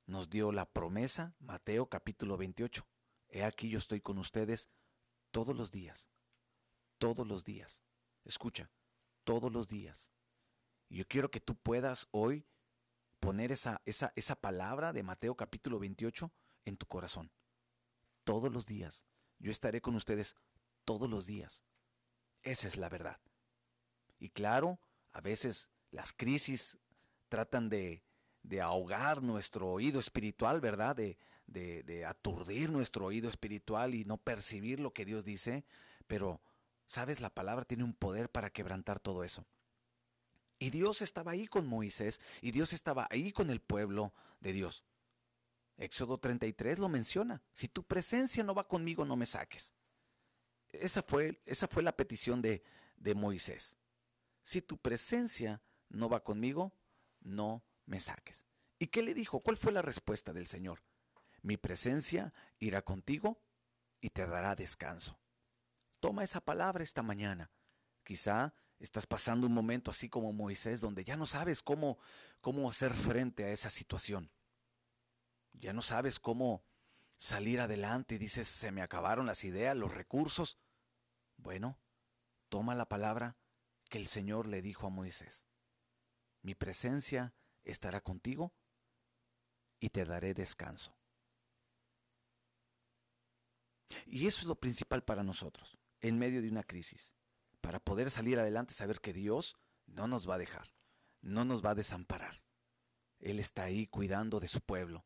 nos 0.06 0.30
dio 0.30 0.52
la 0.52 0.70
promesa, 0.70 1.36
Mateo 1.40 1.90
capítulo 1.90 2.38
28. 2.38 2.88
He 3.30 3.44
aquí 3.44 3.70
yo 3.70 3.78
estoy 3.78 4.00
con 4.00 4.18
ustedes 4.18 4.70
todos 5.32 5.56
los 5.56 5.72
días, 5.72 6.10
todos 6.98 7.28
los 7.28 7.44
días. 7.44 7.84
Escucha, 8.24 8.72
todos 9.28 9.52
los 9.52 9.68
días. 9.68 10.10
Y 10.88 10.96
yo 10.96 11.06
quiero 11.06 11.30
que 11.30 11.42
tú 11.42 11.54
puedas 11.56 12.08
hoy 12.12 12.46
poner 13.20 13.52
esa, 13.52 13.82
esa, 13.84 14.14
esa 14.16 14.38
palabra 14.38 14.94
de 14.94 15.04
Mateo 15.04 15.36
capítulo 15.36 15.80
28 15.80 16.32
en 16.64 16.78
tu 16.78 16.86
corazón. 16.86 17.30
Todos 18.24 18.54
los 18.54 18.66
días. 18.66 19.06
Yo 19.38 19.52
estaré 19.52 19.82
con 19.82 19.96
ustedes 19.96 20.38
todos 20.86 21.10
los 21.10 21.26
días. 21.26 21.66
Esa 22.42 22.70
es 22.70 22.78
la 22.78 22.88
verdad. 22.88 23.20
Y 24.18 24.30
claro, 24.30 24.80
a 25.12 25.20
veces 25.20 25.70
las 25.92 26.14
crisis 26.14 26.78
tratan 27.28 27.68
de, 27.68 28.06
de 28.44 28.62
ahogar 28.62 29.22
nuestro 29.22 29.68
oído 29.70 30.00
espiritual, 30.00 30.62
¿verdad? 30.62 30.96
De, 30.96 31.18
de, 31.48 31.84
de, 31.84 32.06
aturdir 32.06 32.72
nuestro 32.72 33.08
oído 33.08 33.30
espiritual 33.30 33.94
y 33.94 34.06
no 34.06 34.16
percibir 34.16 34.80
lo 34.80 34.94
que 34.94 35.04
Dios 35.04 35.26
dice. 35.26 35.66
Pero, 36.08 36.42
¿sabes? 36.88 37.22
La 37.22 37.30
palabra 37.30 37.66
tiene 37.66 37.84
un 37.84 37.94
poder 37.94 38.30
para 38.30 38.50
quebrantar 38.50 39.00
todo 39.00 39.24
eso. 39.24 39.46
Y 40.60 40.72
Dios 40.72 41.02
estaba 41.02 41.34
ahí 41.34 41.48
con 41.48 41.68
Moisés 41.68 42.20
y 42.42 42.52
Dios 42.52 42.74
estaba 42.74 43.08
ahí 43.12 43.32
con 43.32 43.50
el 43.50 43.62
pueblo 43.62 44.14
de 44.40 44.54
Dios. 44.54 44.84
Éxodo 45.78 46.18
33 46.18 46.80
lo 46.80 46.90
menciona. 46.90 47.44
Si 47.54 47.68
tu 47.68 47.84
presencia 47.84 48.44
no 48.44 48.56
va 48.56 48.68
conmigo, 48.68 49.06
no 49.06 49.16
me 49.16 49.28
saques. 49.28 49.74
Esa 50.72 51.04
fue, 51.04 51.40
esa 51.46 51.68
fue 51.68 51.84
la 51.84 51.96
petición 51.96 52.42
de, 52.42 52.64
de 52.98 53.14
Moisés. 53.14 53.78
Si 54.42 54.62
tu 54.62 54.78
presencia 54.78 55.62
no 55.90 56.10
va 56.10 56.24
conmigo, 56.24 56.74
no 57.22 57.64
me 57.86 58.00
saques. 58.00 58.44
¿Y 58.80 58.88
qué 58.88 59.04
le 59.04 59.14
dijo? 59.14 59.40
¿Cuál 59.40 59.58
fue 59.58 59.72
la 59.72 59.82
respuesta 59.82 60.34
del 60.34 60.48
Señor? 60.48 60.82
Mi 61.42 61.58
presencia 61.58 62.34
irá 62.60 62.82
contigo 62.82 63.40
y 64.02 64.10
te 64.10 64.26
dará 64.26 64.56
descanso. 64.56 65.20
Toma 66.08 66.24
esa 66.24 66.40
palabra 66.40 66.86
esta 66.86 67.04
mañana. 67.04 67.52
Quizá 68.06 68.54
Estás 68.80 69.08
pasando 69.08 69.48
un 69.48 69.54
momento 69.54 69.92
así 69.92 70.08
como 70.08 70.32
Moisés 70.34 70.82
donde 70.82 71.04
ya 71.04 71.18
no 71.18 71.26
sabes 71.26 71.62
cómo, 71.62 71.98
cómo 72.42 72.70
hacer 72.70 72.94
frente 72.94 73.44
a 73.44 73.50
esa 73.50 73.70
situación. 73.70 74.32
Ya 75.54 75.74
no 75.74 75.82
sabes 75.82 76.20
cómo 76.20 76.64
salir 77.18 77.60
adelante 77.60 78.16
y 78.16 78.18
dices, 78.20 78.48
se 78.48 78.72
me 78.72 78.82
acabaron 78.82 79.26
las 79.26 79.44
ideas, 79.44 79.76
los 79.76 79.94
recursos. 79.94 80.60
Bueno, 81.38 81.80
toma 82.50 82.76
la 82.76 82.88
palabra 82.88 83.36
que 83.90 83.98
el 83.98 84.06
Señor 84.08 84.48
le 84.48 84.62
dijo 84.62 84.86
a 84.88 84.92
Moisés. 84.92 85.44
Mi 86.44 86.54
presencia 86.54 87.34
estará 87.64 88.02
contigo 88.02 88.54
y 89.80 89.90
te 89.90 90.06
daré 90.06 90.34
descanso. 90.34 90.96
Y 94.06 94.28
eso 94.28 94.42
es 94.42 94.46
lo 94.46 94.56
principal 94.56 95.04
para 95.04 95.24
nosotros, 95.24 95.80
en 96.02 96.18
medio 96.18 96.42
de 96.42 96.50
una 96.50 96.64
crisis 96.64 97.14
para 97.62 97.80
poder 97.80 98.10
salir 98.12 98.40
adelante, 98.40 98.74
saber 98.74 99.02
que 99.02 99.14
Dios 99.14 99.58
no 99.86 100.08
nos 100.08 100.30
va 100.30 100.36
a 100.36 100.38
dejar, 100.38 100.74
no 101.22 101.46
nos 101.46 101.66
va 101.66 101.72
a 101.72 101.76
desamparar. 101.76 102.42
Él 103.20 103.40
está 103.40 103.64
ahí 103.64 103.88
cuidando 103.88 104.40
de 104.40 104.48
su 104.48 104.62
pueblo. 104.62 105.06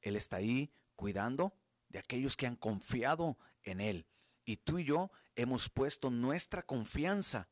Él 0.00 0.16
está 0.16 0.36
ahí 0.36 0.72
cuidando 0.94 1.54
de 1.88 1.98
aquellos 1.98 2.36
que 2.36 2.46
han 2.46 2.56
confiado 2.56 3.38
en 3.62 3.80
Él. 3.80 4.06
Y 4.44 4.58
tú 4.58 4.78
y 4.78 4.84
yo 4.84 5.10
hemos 5.34 5.68
puesto 5.68 6.10
nuestra 6.10 6.62
confianza 6.62 7.48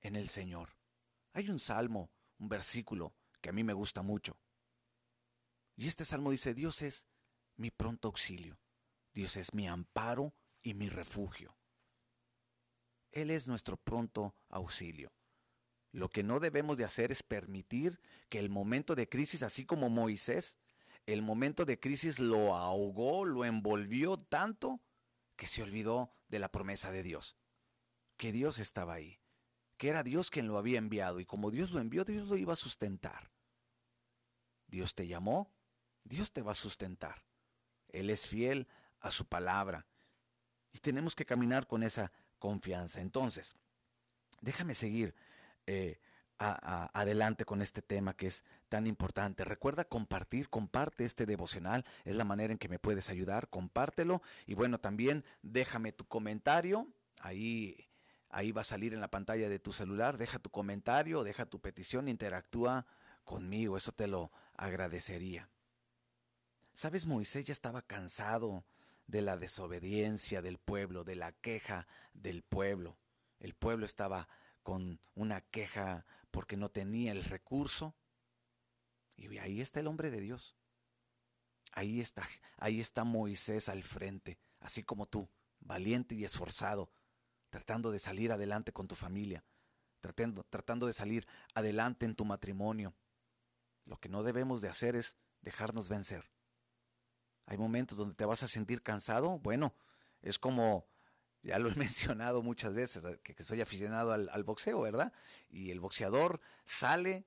en 0.00 0.16
el 0.16 0.28
Señor. 0.28 0.76
Hay 1.32 1.50
un 1.50 1.58
salmo, 1.58 2.10
un 2.38 2.48
versículo 2.48 3.14
que 3.40 3.50
a 3.50 3.52
mí 3.52 3.64
me 3.64 3.72
gusta 3.72 4.02
mucho. 4.02 4.38
Y 5.76 5.86
este 5.86 6.04
salmo 6.04 6.30
dice, 6.30 6.54
Dios 6.54 6.82
es 6.82 7.06
mi 7.56 7.70
pronto 7.70 8.08
auxilio. 8.08 8.58
Dios 9.12 9.36
es 9.36 9.54
mi 9.54 9.66
amparo 9.66 10.34
y 10.62 10.74
mi 10.74 10.88
refugio. 10.88 11.56
Él 13.12 13.30
es 13.30 13.48
nuestro 13.48 13.76
pronto 13.76 14.34
auxilio. 14.48 15.12
Lo 15.92 16.08
que 16.08 16.22
no 16.22 16.38
debemos 16.38 16.76
de 16.76 16.84
hacer 16.84 17.10
es 17.10 17.22
permitir 17.22 18.00
que 18.28 18.38
el 18.38 18.48
momento 18.48 18.94
de 18.94 19.08
crisis, 19.08 19.42
así 19.42 19.66
como 19.66 19.88
Moisés, 19.88 20.58
el 21.06 21.22
momento 21.22 21.64
de 21.64 21.80
crisis 21.80 22.18
lo 22.18 22.54
ahogó, 22.54 23.24
lo 23.24 23.44
envolvió 23.44 24.16
tanto 24.16 24.80
que 25.36 25.46
se 25.46 25.62
olvidó 25.62 26.12
de 26.28 26.38
la 26.38 26.52
promesa 26.52 26.90
de 26.90 27.02
Dios, 27.02 27.36
que 28.16 28.30
Dios 28.30 28.58
estaba 28.58 28.94
ahí, 28.94 29.18
que 29.78 29.88
era 29.88 30.02
Dios 30.04 30.30
quien 30.30 30.46
lo 30.46 30.58
había 30.58 30.78
enviado 30.78 31.18
y 31.18 31.24
como 31.24 31.50
Dios 31.50 31.72
lo 31.72 31.80
envió, 31.80 32.04
Dios 32.04 32.28
lo 32.28 32.36
iba 32.36 32.52
a 32.52 32.56
sustentar. 32.56 33.32
Dios 34.68 34.94
te 34.94 35.08
llamó, 35.08 35.50
Dios 36.04 36.32
te 36.32 36.42
va 36.42 36.52
a 36.52 36.54
sustentar. 36.54 37.24
Él 37.88 38.10
es 38.10 38.28
fiel 38.28 38.68
a 39.00 39.10
su 39.10 39.26
palabra 39.26 39.86
y 40.72 40.78
tenemos 40.78 41.16
que 41.16 41.26
caminar 41.26 41.66
con 41.66 41.82
esa 41.82 42.12
confianza. 42.40 43.00
Entonces, 43.00 43.54
déjame 44.40 44.74
seguir 44.74 45.14
eh, 45.66 46.00
adelante 46.40 47.44
con 47.44 47.60
este 47.60 47.82
tema 47.82 48.16
que 48.16 48.26
es 48.26 48.44
tan 48.68 48.86
importante. 48.86 49.44
Recuerda 49.44 49.84
compartir, 49.84 50.48
comparte 50.48 51.04
este 51.04 51.26
devocional, 51.26 51.84
es 52.04 52.16
la 52.16 52.24
manera 52.24 52.52
en 52.52 52.58
que 52.58 52.68
me 52.68 52.78
puedes 52.78 53.10
ayudar, 53.10 53.48
compártelo 53.48 54.22
y 54.46 54.54
bueno, 54.54 54.78
también 54.80 55.24
déjame 55.42 55.92
tu 55.92 56.06
comentario, 56.06 56.88
ahí, 57.20 57.90
ahí 58.30 58.52
va 58.52 58.62
a 58.62 58.64
salir 58.64 58.94
en 58.94 59.00
la 59.00 59.10
pantalla 59.10 59.50
de 59.50 59.58
tu 59.58 59.72
celular, 59.72 60.16
deja 60.16 60.38
tu 60.38 60.50
comentario, 60.50 61.24
deja 61.24 61.44
tu 61.44 61.60
petición, 61.60 62.08
interactúa 62.08 62.86
conmigo, 63.24 63.76
eso 63.76 63.92
te 63.92 64.08
lo 64.08 64.32
agradecería. 64.56 65.50
Sabes, 66.72 67.04
Moisés 67.04 67.44
ya 67.44 67.52
estaba 67.52 67.82
cansado 67.82 68.64
de 69.10 69.22
la 69.22 69.36
desobediencia 69.36 70.42
del 70.42 70.58
pueblo, 70.58 71.04
de 71.04 71.16
la 71.16 71.32
queja 71.32 71.86
del 72.14 72.42
pueblo. 72.42 72.96
El 73.38 73.54
pueblo 73.54 73.84
estaba 73.86 74.28
con 74.62 75.00
una 75.14 75.40
queja 75.40 76.06
porque 76.30 76.56
no 76.56 76.70
tenía 76.70 77.12
el 77.12 77.24
recurso. 77.24 77.94
Y 79.16 79.38
ahí 79.38 79.60
está 79.60 79.80
el 79.80 79.86
hombre 79.86 80.10
de 80.10 80.20
Dios. 80.20 80.56
Ahí 81.72 82.00
está, 82.00 82.28
ahí 82.56 82.80
está 82.80 83.04
Moisés 83.04 83.68
al 83.68 83.82
frente, 83.82 84.38
así 84.58 84.82
como 84.82 85.06
tú, 85.06 85.28
valiente 85.60 86.16
y 86.16 86.24
esforzado, 86.24 86.90
tratando 87.48 87.92
de 87.92 88.00
salir 88.00 88.32
adelante 88.32 88.72
con 88.72 88.88
tu 88.88 88.96
familia, 88.96 89.44
tratando, 90.00 90.42
tratando 90.44 90.86
de 90.88 90.94
salir 90.94 91.28
adelante 91.54 92.06
en 92.06 92.16
tu 92.16 92.24
matrimonio. 92.24 92.94
Lo 93.84 93.98
que 93.98 94.08
no 94.08 94.24
debemos 94.24 94.60
de 94.60 94.68
hacer 94.68 94.96
es 94.96 95.16
dejarnos 95.42 95.88
vencer. 95.88 96.28
Hay 97.50 97.58
momentos 97.58 97.98
donde 97.98 98.14
te 98.14 98.24
vas 98.24 98.44
a 98.44 98.48
sentir 98.48 98.80
cansado. 98.80 99.40
Bueno, 99.40 99.74
es 100.22 100.38
como, 100.38 100.86
ya 101.42 101.58
lo 101.58 101.68
he 101.68 101.74
mencionado 101.74 102.44
muchas 102.44 102.72
veces, 102.72 103.02
que, 103.24 103.42
soy 103.42 103.60
aficionado 103.60 104.12
al, 104.12 104.28
al 104.28 104.44
boxeo, 104.44 104.80
¿verdad? 104.80 105.12
Y 105.48 105.72
el 105.72 105.80
boxeador 105.80 106.40
sale 106.64 107.26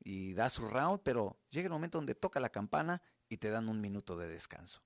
y 0.00 0.34
da 0.34 0.50
su 0.50 0.66
round, 0.66 1.02
pero 1.04 1.38
llega 1.50 1.66
el 1.66 1.72
momento 1.72 1.98
donde 1.98 2.16
toca 2.16 2.40
la 2.40 2.48
campana 2.50 3.02
y 3.28 3.36
te 3.36 3.50
dan 3.50 3.68
un 3.68 3.80
minuto 3.80 4.16
de 4.16 4.26
descanso. 4.26 4.82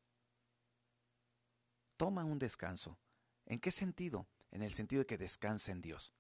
Toma 1.97 2.25
un 2.25 2.39
descanso. 2.39 2.99
¿En 3.47 3.61
qué 3.61 3.71
sentido? 3.71 4.29
En 4.51 4.61
el 4.61 4.75
sentido 4.75 5.01
de 5.01 5.07
que 5.07 5.17
descansa 5.17 5.73
en 5.73 5.81
Dios. 5.81 6.13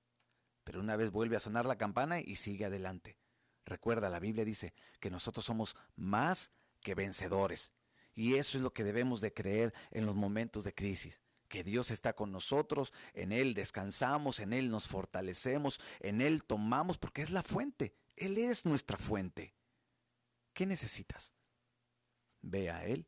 Pero 0.64 0.80
una 0.80 0.96
vez 0.96 1.10
vuelve 1.10 1.36
a 1.36 1.40
sonar 1.40 1.66
la 1.66 1.76
campana 1.76 2.20
y 2.20 2.36
sigue 2.36 2.64
adelante. 2.64 3.18
Recuerda, 3.66 4.08
la 4.08 4.18
Biblia 4.18 4.46
dice 4.46 4.72
que 4.98 5.10
nosotros 5.10 5.44
somos 5.44 5.76
más 5.94 6.52
que 6.80 6.94
vencedores. 6.94 7.74
Y 8.16 8.36
eso 8.36 8.56
es 8.56 8.64
lo 8.64 8.72
que 8.72 8.82
debemos 8.82 9.20
de 9.20 9.32
creer 9.32 9.74
en 9.92 10.06
los 10.06 10.16
momentos 10.16 10.64
de 10.64 10.74
crisis. 10.74 11.20
Que 11.48 11.62
Dios 11.62 11.90
está 11.90 12.14
con 12.14 12.32
nosotros, 12.32 12.92
en 13.12 13.30
Él 13.30 13.52
descansamos, 13.54 14.40
en 14.40 14.54
Él 14.54 14.70
nos 14.70 14.88
fortalecemos, 14.88 15.80
en 16.00 16.22
Él 16.22 16.42
tomamos, 16.42 16.96
porque 16.96 17.22
es 17.22 17.30
la 17.30 17.42
fuente. 17.42 17.94
Él 18.16 18.38
es 18.38 18.64
nuestra 18.64 18.96
fuente. 18.96 19.54
¿Qué 20.54 20.64
necesitas? 20.64 21.34
Ve 22.40 22.70
a 22.70 22.84
Él 22.86 23.06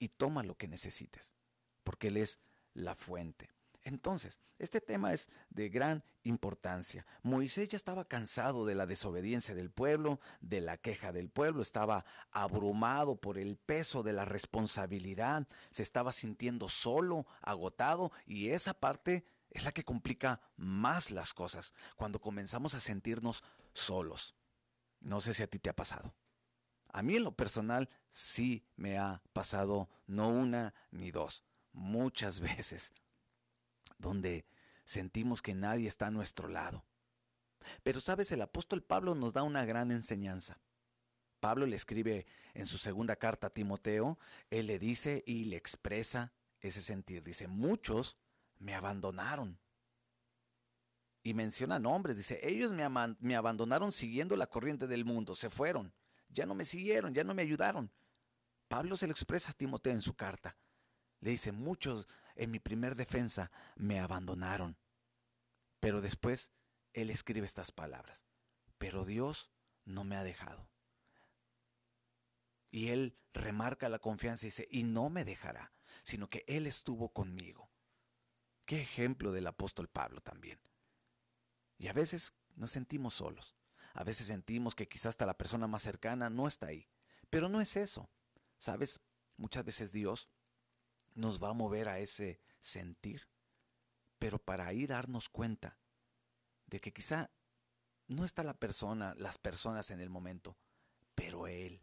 y 0.00 0.08
toma 0.08 0.42
lo 0.42 0.56
que 0.56 0.66
necesites, 0.66 1.32
porque 1.84 2.08
Él 2.08 2.16
es 2.16 2.40
la 2.74 2.96
fuente. 2.96 3.50
Entonces, 3.88 4.38
este 4.58 4.82
tema 4.82 5.14
es 5.14 5.30
de 5.48 5.70
gran 5.70 6.04
importancia. 6.22 7.06
Moisés 7.22 7.70
ya 7.70 7.76
estaba 7.76 8.04
cansado 8.04 8.66
de 8.66 8.74
la 8.74 8.84
desobediencia 8.84 9.54
del 9.54 9.70
pueblo, 9.70 10.20
de 10.42 10.60
la 10.60 10.76
queja 10.76 11.10
del 11.10 11.30
pueblo, 11.30 11.62
estaba 11.62 12.04
abrumado 12.30 13.16
por 13.16 13.38
el 13.38 13.56
peso 13.56 14.02
de 14.02 14.12
la 14.12 14.26
responsabilidad, 14.26 15.48
se 15.70 15.82
estaba 15.82 16.12
sintiendo 16.12 16.68
solo, 16.68 17.26
agotado, 17.40 18.12
y 18.26 18.50
esa 18.50 18.74
parte 18.74 19.24
es 19.48 19.64
la 19.64 19.72
que 19.72 19.84
complica 19.84 20.42
más 20.58 21.10
las 21.10 21.32
cosas, 21.32 21.72
cuando 21.96 22.20
comenzamos 22.20 22.74
a 22.74 22.80
sentirnos 22.80 23.42
solos. 23.72 24.34
No 25.00 25.22
sé 25.22 25.32
si 25.32 25.42
a 25.42 25.46
ti 25.46 25.58
te 25.58 25.70
ha 25.70 25.76
pasado. 25.76 26.12
A 26.92 27.02
mí 27.02 27.16
en 27.16 27.24
lo 27.24 27.34
personal 27.34 27.88
sí 28.10 28.66
me 28.76 28.98
ha 28.98 29.22
pasado 29.32 29.88
no 30.06 30.28
una 30.28 30.74
ni 30.90 31.10
dos, 31.10 31.42
muchas 31.72 32.40
veces 32.40 32.92
donde 33.98 34.46
sentimos 34.84 35.42
que 35.42 35.54
nadie 35.54 35.86
está 35.86 36.06
a 36.06 36.10
nuestro 36.10 36.48
lado. 36.48 36.84
Pero 37.82 38.00
sabes, 38.00 38.32
el 38.32 38.42
apóstol 38.42 38.82
Pablo 38.82 39.14
nos 39.14 39.32
da 39.32 39.42
una 39.42 39.64
gran 39.64 39.90
enseñanza. 39.90 40.58
Pablo 41.40 41.66
le 41.66 41.76
escribe 41.76 42.26
en 42.54 42.66
su 42.66 42.78
segunda 42.78 43.16
carta 43.16 43.48
a 43.48 43.50
Timoteo, 43.50 44.18
él 44.50 44.66
le 44.66 44.78
dice 44.78 45.22
y 45.26 45.44
le 45.44 45.56
expresa 45.56 46.32
ese 46.60 46.80
sentir. 46.80 47.22
Dice, 47.22 47.46
muchos 47.46 48.16
me 48.58 48.74
abandonaron. 48.74 49.58
Y 51.22 51.34
menciona 51.34 51.78
nombres, 51.78 52.16
dice, 52.16 52.40
ellos 52.42 52.72
me, 52.72 53.36
abandonaron 53.36 53.92
siguiendo 53.92 54.36
la 54.36 54.46
corriente 54.46 54.86
del 54.86 55.04
mundo, 55.04 55.34
se 55.34 55.50
fueron, 55.50 55.92
ya 56.30 56.46
no 56.46 56.54
me 56.54 56.64
siguieron, 56.64 57.12
ya 57.12 57.24
no 57.24 57.34
me 57.34 57.42
ayudaron. 57.42 57.90
Pablo 58.68 58.96
se 58.96 59.06
lo 59.06 59.12
expresa 59.12 59.50
a 59.50 59.54
Timoteo 59.54 59.92
en 59.92 60.00
su 60.00 60.14
carta. 60.14 60.56
Le 61.20 61.30
dice, 61.30 61.52
muchos 61.52 62.06
en 62.38 62.50
mi 62.50 62.60
primer 62.60 62.94
defensa 62.94 63.50
me 63.76 64.00
abandonaron. 64.00 64.78
Pero 65.80 66.00
después 66.00 66.52
él 66.92 67.10
escribe 67.10 67.44
estas 67.44 67.72
palabras. 67.72 68.24
Pero 68.78 69.04
Dios 69.04 69.50
no 69.84 70.04
me 70.04 70.16
ha 70.16 70.22
dejado. 70.22 70.70
Y 72.70 72.88
él 72.88 73.18
remarca 73.32 73.88
la 73.88 73.98
confianza 73.98 74.46
y 74.46 74.50
dice, 74.50 74.68
y 74.70 74.84
no 74.84 75.10
me 75.10 75.24
dejará, 75.24 75.72
sino 76.02 76.28
que 76.28 76.44
él 76.46 76.66
estuvo 76.66 77.12
conmigo. 77.12 77.70
Qué 78.66 78.82
ejemplo 78.82 79.32
del 79.32 79.46
apóstol 79.46 79.88
Pablo 79.88 80.20
también. 80.20 80.60
Y 81.78 81.88
a 81.88 81.92
veces 81.92 82.34
nos 82.54 82.70
sentimos 82.70 83.14
solos. 83.14 83.56
A 83.94 84.04
veces 84.04 84.26
sentimos 84.26 84.74
que 84.74 84.88
quizás 84.88 85.10
hasta 85.10 85.26
la 85.26 85.38
persona 85.38 85.66
más 85.66 85.82
cercana 85.82 86.30
no 86.30 86.46
está 86.46 86.66
ahí. 86.66 86.88
Pero 87.30 87.48
no 87.48 87.60
es 87.60 87.76
eso. 87.76 88.10
¿Sabes? 88.58 89.00
Muchas 89.36 89.64
veces 89.64 89.92
Dios 89.92 90.28
nos 91.18 91.42
va 91.42 91.50
a 91.50 91.52
mover 91.52 91.88
a 91.88 91.98
ese 91.98 92.40
sentir, 92.60 93.28
pero 94.20 94.38
para 94.38 94.72
ir 94.72 94.92
a 94.92 94.96
darnos 94.96 95.28
cuenta 95.28 95.76
de 96.66 96.80
que 96.80 96.92
quizá 96.92 97.30
no 98.06 98.24
está 98.24 98.44
la 98.44 98.54
persona, 98.54 99.14
las 99.18 99.36
personas 99.36 99.90
en 99.90 100.00
el 100.00 100.10
momento, 100.10 100.56
pero 101.16 101.48
Él. 101.48 101.82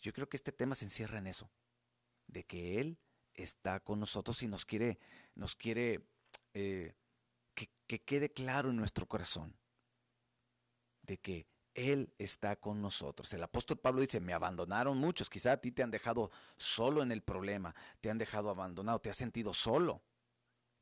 Yo 0.00 0.12
creo 0.12 0.28
que 0.28 0.36
este 0.36 0.52
tema 0.52 0.76
se 0.76 0.84
encierra 0.84 1.18
en 1.18 1.26
eso, 1.26 1.50
de 2.28 2.44
que 2.44 2.80
Él 2.80 2.98
está 3.34 3.80
con 3.80 3.98
nosotros 3.98 4.40
y 4.44 4.46
nos 4.46 4.64
quiere, 4.64 5.00
nos 5.34 5.56
quiere 5.56 6.06
eh, 6.54 6.94
que 7.54 8.04
quede 8.04 8.32
claro 8.32 8.70
en 8.70 8.76
nuestro 8.76 9.06
corazón, 9.06 9.56
de 11.02 11.18
que 11.18 11.51
él 11.74 12.12
está 12.18 12.56
con 12.56 12.80
nosotros. 12.80 13.32
El 13.32 13.42
apóstol 13.42 13.78
Pablo 13.78 14.00
dice, 14.00 14.20
me 14.20 14.34
abandonaron 14.34 14.98
muchos, 14.98 15.30
quizá 15.30 15.52
a 15.52 15.60
ti 15.60 15.72
te 15.72 15.82
han 15.82 15.90
dejado 15.90 16.30
solo 16.56 17.02
en 17.02 17.12
el 17.12 17.22
problema, 17.22 17.74
te 18.00 18.10
han 18.10 18.18
dejado 18.18 18.50
abandonado, 18.50 19.00
te 19.00 19.10
has 19.10 19.16
sentido 19.16 19.54
solo. 19.54 20.02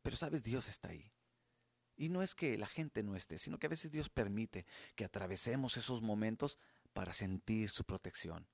Pero 0.02 0.16
sabes, 0.16 0.42
Dios 0.42 0.68
está 0.68 0.88
ahí. 0.88 1.12
Y 1.96 2.08
no 2.08 2.22
es 2.22 2.34
que 2.34 2.56
la 2.56 2.66
gente 2.66 3.02
no 3.02 3.14
esté, 3.14 3.38
sino 3.38 3.58
que 3.58 3.66
a 3.66 3.70
veces 3.70 3.90
Dios 3.90 4.08
permite 4.08 4.66
que 4.96 5.04
atravesemos 5.04 5.76
esos 5.76 6.00
momentos 6.00 6.58
para 6.92 7.12
sentir 7.12 7.70
su 7.70 7.84
protección, 7.84 8.48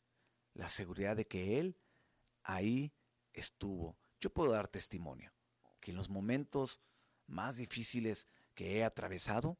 la 0.54 0.68
seguridad 0.68 1.16
de 1.16 1.26
que 1.26 1.60
Él 1.60 1.78
ahí 2.42 2.92
estuvo. 3.32 3.96
Yo 4.20 4.30
puedo 4.30 4.52
dar 4.52 4.68
testimonio 4.68 5.32
que 5.80 5.92
en 5.92 5.96
los 5.96 6.08
momentos 6.08 6.80
más 7.26 7.56
difíciles 7.56 8.26
que 8.54 8.78
he 8.78 8.84
atravesado, 8.84 9.58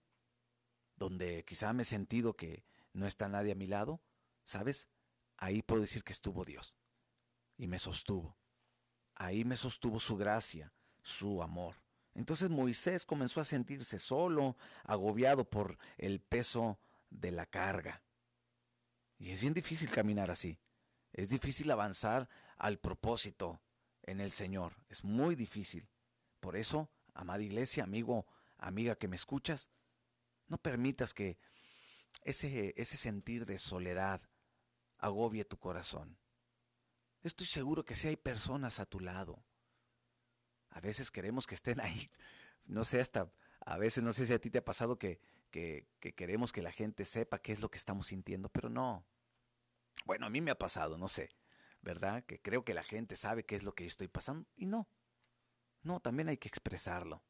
donde 0.96 1.44
quizá 1.44 1.72
me 1.72 1.82
he 1.82 1.86
sentido 1.86 2.34
que 2.34 2.64
no 2.92 3.06
está 3.06 3.28
nadie 3.28 3.52
a 3.52 3.56
mi 3.56 3.66
lado, 3.66 4.00
¿sabes? 4.44 4.88
Ahí 5.36 5.62
puedo 5.62 5.82
decir 5.82 6.02
que 6.02 6.12
estuvo 6.12 6.44
Dios 6.44 6.74
y 7.56 7.66
me 7.66 7.78
sostuvo. 7.78 8.36
Ahí 9.14 9.44
me 9.44 9.56
sostuvo 9.56 10.00
su 10.00 10.16
gracia, 10.16 10.72
su 11.02 11.42
amor. 11.42 11.76
Entonces 12.14 12.48
Moisés 12.48 13.04
comenzó 13.04 13.40
a 13.40 13.44
sentirse 13.44 13.98
solo, 13.98 14.56
agobiado 14.84 15.48
por 15.48 15.78
el 15.98 16.20
peso 16.20 16.78
de 17.10 17.30
la 17.30 17.46
carga. 17.46 18.02
Y 19.18 19.30
es 19.30 19.40
bien 19.40 19.54
difícil 19.54 19.90
caminar 19.90 20.30
así. 20.30 20.58
Es 21.12 21.28
difícil 21.30 21.70
avanzar 21.70 22.28
al 22.56 22.78
propósito 22.78 23.60
en 24.02 24.20
el 24.20 24.30
Señor. 24.30 24.74
Es 24.88 25.04
muy 25.04 25.34
difícil. 25.34 25.88
Por 26.40 26.56
eso, 26.56 26.90
amada 27.14 27.42
iglesia, 27.42 27.84
amigo, 27.84 28.26
amiga 28.58 28.96
que 28.96 29.08
me 29.08 29.16
escuchas, 29.16 29.70
no 30.48 30.58
permitas 30.58 31.14
que 31.14 31.38
ese, 32.22 32.74
ese 32.76 32.96
sentir 32.96 33.46
de 33.46 33.58
soledad 33.58 34.20
agobie 34.98 35.44
tu 35.44 35.58
corazón. 35.58 36.18
Estoy 37.22 37.46
seguro 37.46 37.84
que 37.84 37.94
si 37.94 38.08
hay 38.08 38.16
personas 38.16 38.80
a 38.80 38.86
tu 38.86 39.00
lado, 39.00 39.44
a 40.70 40.80
veces 40.80 41.10
queremos 41.10 41.46
que 41.46 41.54
estén 41.54 41.80
ahí. 41.80 42.10
No 42.68 42.82
sé, 42.82 43.00
hasta 43.00 43.30
a 43.64 43.78
veces 43.78 44.02
no 44.02 44.12
sé 44.12 44.26
si 44.26 44.32
a 44.32 44.40
ti 44.40 44.50
te 44.50 44.58
ha 44.58 44.64
pasado 44.64 44.98
que, 44.98 45.20
que, 45.52 45.86
que 46.00 46.16
queremos 46.16 46.52
que 46.52 46.62
la 46.62 46.72
gente 46.72 47.04
sepa 47.04 47.40
qué 47.40 47.52
es 47.52 47.60
lo 47.60 47.70
que 47.70 47.78
estamos 47.78 48.08
sintiendo, 48.08 48.48
pero 48.48 48.68
no. 48.68 49.06
Bueno, 50.04 50.26
a 50.26 50.30
mí 50.30 50.40
me 50.40 50.50
ha 50.50 50.58
pasado, 50.58 50.98
no 50.98 51.06
sé, 51.06 51.30
¿verdad? 51.80 52.24
Que 52.24 52.42
creo 52.42 52.64
que 52.64 52.74
la 52.74 52.82
gente 52.82 53.14
sabe 53.14 53.46
qué 53.46 53.54
es 53.54 53.62
lo 53.62 53.72
que 53.72 53.84
yo 53.84 53.88
estoy 53.88 54.08
pasando 54.08 54.48
y 54.56 54.66
no. 54.66 54.88
No, 55.82 56.00
también 56.00 56.28
hay 56.28 56.38
que 56.38 56.48
expresarlo. 56.48 57.22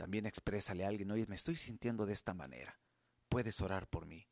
También 0.00 0.24
exprésale 0.24 0.82
a 0.82 0.88
alguien, 0.88 1.10
oye, 1.10 1.26
me 1.26 1.34
estoy 1.34 1.56
sintiendo 1.56 2.06
de 2.06 2.14
esta 2.14 2.32
manera. 2.32 2.80
Puedes 3.28 3.60
orar 3.60 3.86
por 3.86 4.06
mí. 4.06 4.26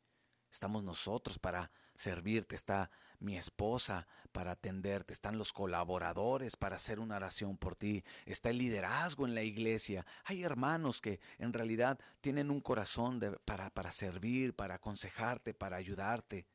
Estamos 0.49 0.83
nosotros 0.83 1.37
para 1.37 1.69
servirte, 1.95 2.55
está 2.55 2.89
mi 3.19 3.37
esposa 3.37 4.07
para 4.31 4.53
atenderte, 4.53 5.13
están 5.13 5.37
los 5.37 5.53
colaboradores 5.53 6.55
para 6.55 6.77
hacer 6.77 6.99
una 6.99 7.17
oración 7.17 7.55
por 7.55 7.75
ti, 7.75 8.03
está 8.25 8.49
el 8.49 8.57
liderazgo 8.57 9.27
en 9.27 9.35
la 9.35 9.43
iglesia. 9.43 10.07
Hay 10.23 10.41
hermanos 10.41 11.01
que 11.01 11.19
en 11.37 11.53
realidad 11.53 11.99
tienen 12.19 12.49
un 12.49 12.61
corazón 12.61 13.19
para, 13.45 13.69
para 13.69 13.91
servir, 13.91 14.55
para 14.55 14.73
aconsejarte, 14.73 15.53
para 15.53 15.77
ayudarte. 15.77 16.47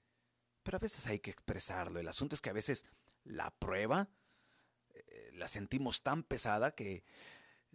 Pero 0.65 0.79
a 0.79 0.81
veces 0.81 1.07
hay 1.07 1.21
que 1.21 1.31
expresarlo. 1.31 2.01
El 2.01 2.09
asunto 2.09 2.35
es 2.35 2.41
que 2.41 2.51
a 2.51 2.53
veces 2.53 2.85
la 3.23 3.53
prueba 3.53 4.09
eh, 4.93 5.31
la 5.35 5.47
sentimos 5.47 6.03
tan 6.03 6.25
pesada 6.25 6.75
que 6.75 7.05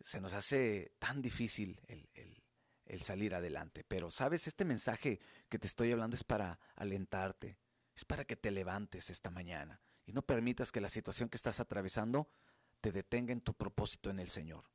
se 0.04 0.22
nos 0.22 0.34
hace 0.34 0.94
tan 1.00 1.22
difícil 1.22 1.80
el, 1.88 3.02
salir 3.02 3.36
adelante. 3.36 3.84
Pero, 3.88 4.12
¿sabes? 4.12 4.48
Este 4.48 4.66
mensaje 4.66 5.20
que 5.48 5.60
te 5.60 5.68
estoy 5.68 5.92
hablando 5.92 6.16
es 6.16 6.24
para 6.24 6.60
alentarte, 6.76 7.58
es 7.96 8.06
para 8.06 8.26
que 8.26 8.36
te 8.36 8.52
levantes 8.52 9.10
esta 9.10 9.30
mañana 9.30 9.82
Y 10.06 10.14
no 10.14 10.22
permitas 10.22 10.72
que 10.72 10.82
la 10.82 10.90
situación 10.90 11.30
que 11.30 11.38
estás 11.38 11.60
atravesando 11.60 12.30
te 12.82 12.92
detenga 12.92 13.34
en 13.34 13.42
tu 13.42 13.54
propósito 13.54 14.10
en 14.10 14.20
el 14.20 14.30
Señor. 14.30 14.66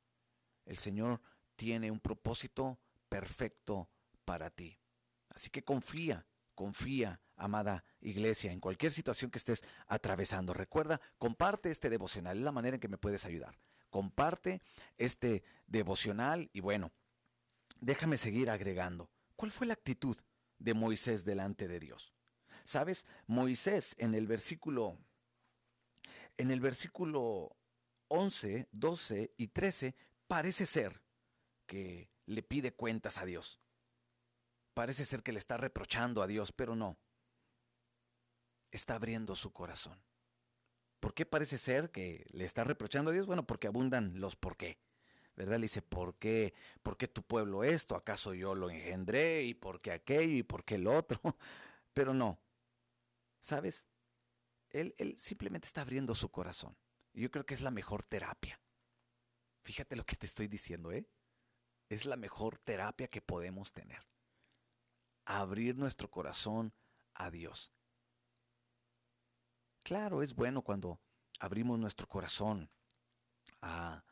El 0.65 0.77
Señor 0.77 1.21
tiene 1.55 1.91
un 1.91 1.99
propósito 1.99 2.79
perfecto 3.09 3.89
para 4.23 4.49
ti. 4.49 4.79
Así 5.29 5.49
que 5.49 5.63
confía, 5.63 6.25
confía, 6.53 7.21
amada 7.35 7.83
iglesia, 7.99 8.51
en 8.51 8.59
cualquier 8.59 8.91
situación 8.91 9.29
que 9.29 9.37
estés 9.37 9.63
atravesando. 9.87 10.53
Recuerda, 10.53 11.01
comparte 11.17 11.71
este 11.71 11.89
devocional, 11.89 12.37
es 12.37 12.43
la 12.43 12.51
manera 12.51 12.75
en 12.75 12.81
que 12.81 12.87
me 12.87 12.97
puedes 12.97 13.25
ayudar. 13.25 13.57
Comparte 13.95 14.61
este 14.97 15.41
devocional 15.67 16.49
y 16.51 16.59
bueno, 16.59 16.91
déjame 17.79 18.17
seguir 18.17 18.49
agregando. 18.49 19.09
¿Cuál 19.37 19.51
fue 19.51 19.67
la 19.67 19.73
actitud 19.73 20.17
de 20.59 20.73
Moisés 20.73 21.23
delante 21.23 21.69
de 21.69 21.79
Dios? 21.79 22.11
¿Sabes? 22.65 23.07
Moisés 23.25 23.95
en 23.97 24.13
el 24.13 24.27
versículo 24.27 24.97
en 26.35 26.51
el 26.51 26.59
versículo 26.59 27.55
11, 28.09 28.67
12 28.73 29.33
y 29.37 29.47
13 29.47 29.95
parece 30.27 30.65
ser 30.65 31.01
que 31.65 32.09
le 32.25 32.43
pide 32.43 32.73
cuentas 32.73 33.17
a 33.17 33.23
Dios. 33.23 33.61
Parece 34.73 35.05
ser 35.05 35.23
que 35.23 35.31
le 35.31 35.39
está 35.39 35.55
reprochando 35.55 36.21
a 36.21 36.27
Dios, 36.27 36.51
pero 36.51 36.75
no. 36.75 36.97
Está 38.71 38.95
abriendo 38.95 39.37
su 39.37 39.53
corazón. 39.53 40.03
¿Por 40.99 41.13
qué 41.13 41.25
parece 41.25 41.57
ser 41.57 41.91
que 41.91 42.25
le 42.31 42.45
está 42.45 42.63
reprochando 42.63 43.11
a 43.11 43.13
Dios? 43.13 43.25
Bueno, 43.25 43.45
porque 43.45 43.67
abundan 43.67 44.19
los 44.19 44.35
por 44.35 44.57
qué. 44.57 44.79
¿Verdad? 45.35 45.57
Le 45.57 45.63
dice, 45.63 45.81
¿por 45.81 46.17
qué? 46.17 46.53
¿Por 46.81 46.97
qué 46.97 47.07
tu 47.07 47.21
pueblo 47.21 47.63
esto? 47.63 47.95
¿Acaso 47.95 48.33
yo 48.33 48.55
lo 48.55 48.69
engendré? 48.69 49.43
¿Y 49.43 49.53
por 49.53 49.81
qué 49.81 49.91
aquello? 49.91 50.37
¿Y 50.37 50.43
por 50.43 50.63
qué 50.63 50.75
el 50.75 50.87
otro? 50.87 51.19
Pero 51.93 52.13
no. 52.13 52.39
¿Sabes? 53.41 53.87
Él, 54.69 54.95
él 54.97 55.17
simplemente 55.17 55.67
está 55.67 55.81
abriendo 55.81 56.15
su 56.15 56.29
corazón. 56.29 56.77
Yo 57.13 57.29
creo 57.31 57.45
que 57.45 57.53
es 57.53 57.61
la 57.61 57.71
mejor 57.71 58.03
terapia. 58.03 58.59
Fíjate 59.63 59.95
lo 59.95 60.05
que 60.05 60.15
te 60.15 60.25
estoy 60.25 60.47
diciendo, 60.47 60.91
¿eh? 60.91 61.07
Es 61.89 62.05
la 62.05 62.15
mejor 62.15 62.57
terapia 62.57 63.07
que 63.07 63.21
podemos 63.21 63.73
tener. 63.73 64.05
Abrir 65.25 65.77
nuestro 65.77 66.09
corazón 66.09 66.73
a 67.13 67.29
Dios. 67.31 67.71
Claro, 69.85 70.23
es 70.23 70.33
bueno 70.33 70.63
cuando 70.63 70.99
abrimos 71.39 71.77
nuestro 71.77 72.07
corazón 72.07 72.71
a, 73.61 74.03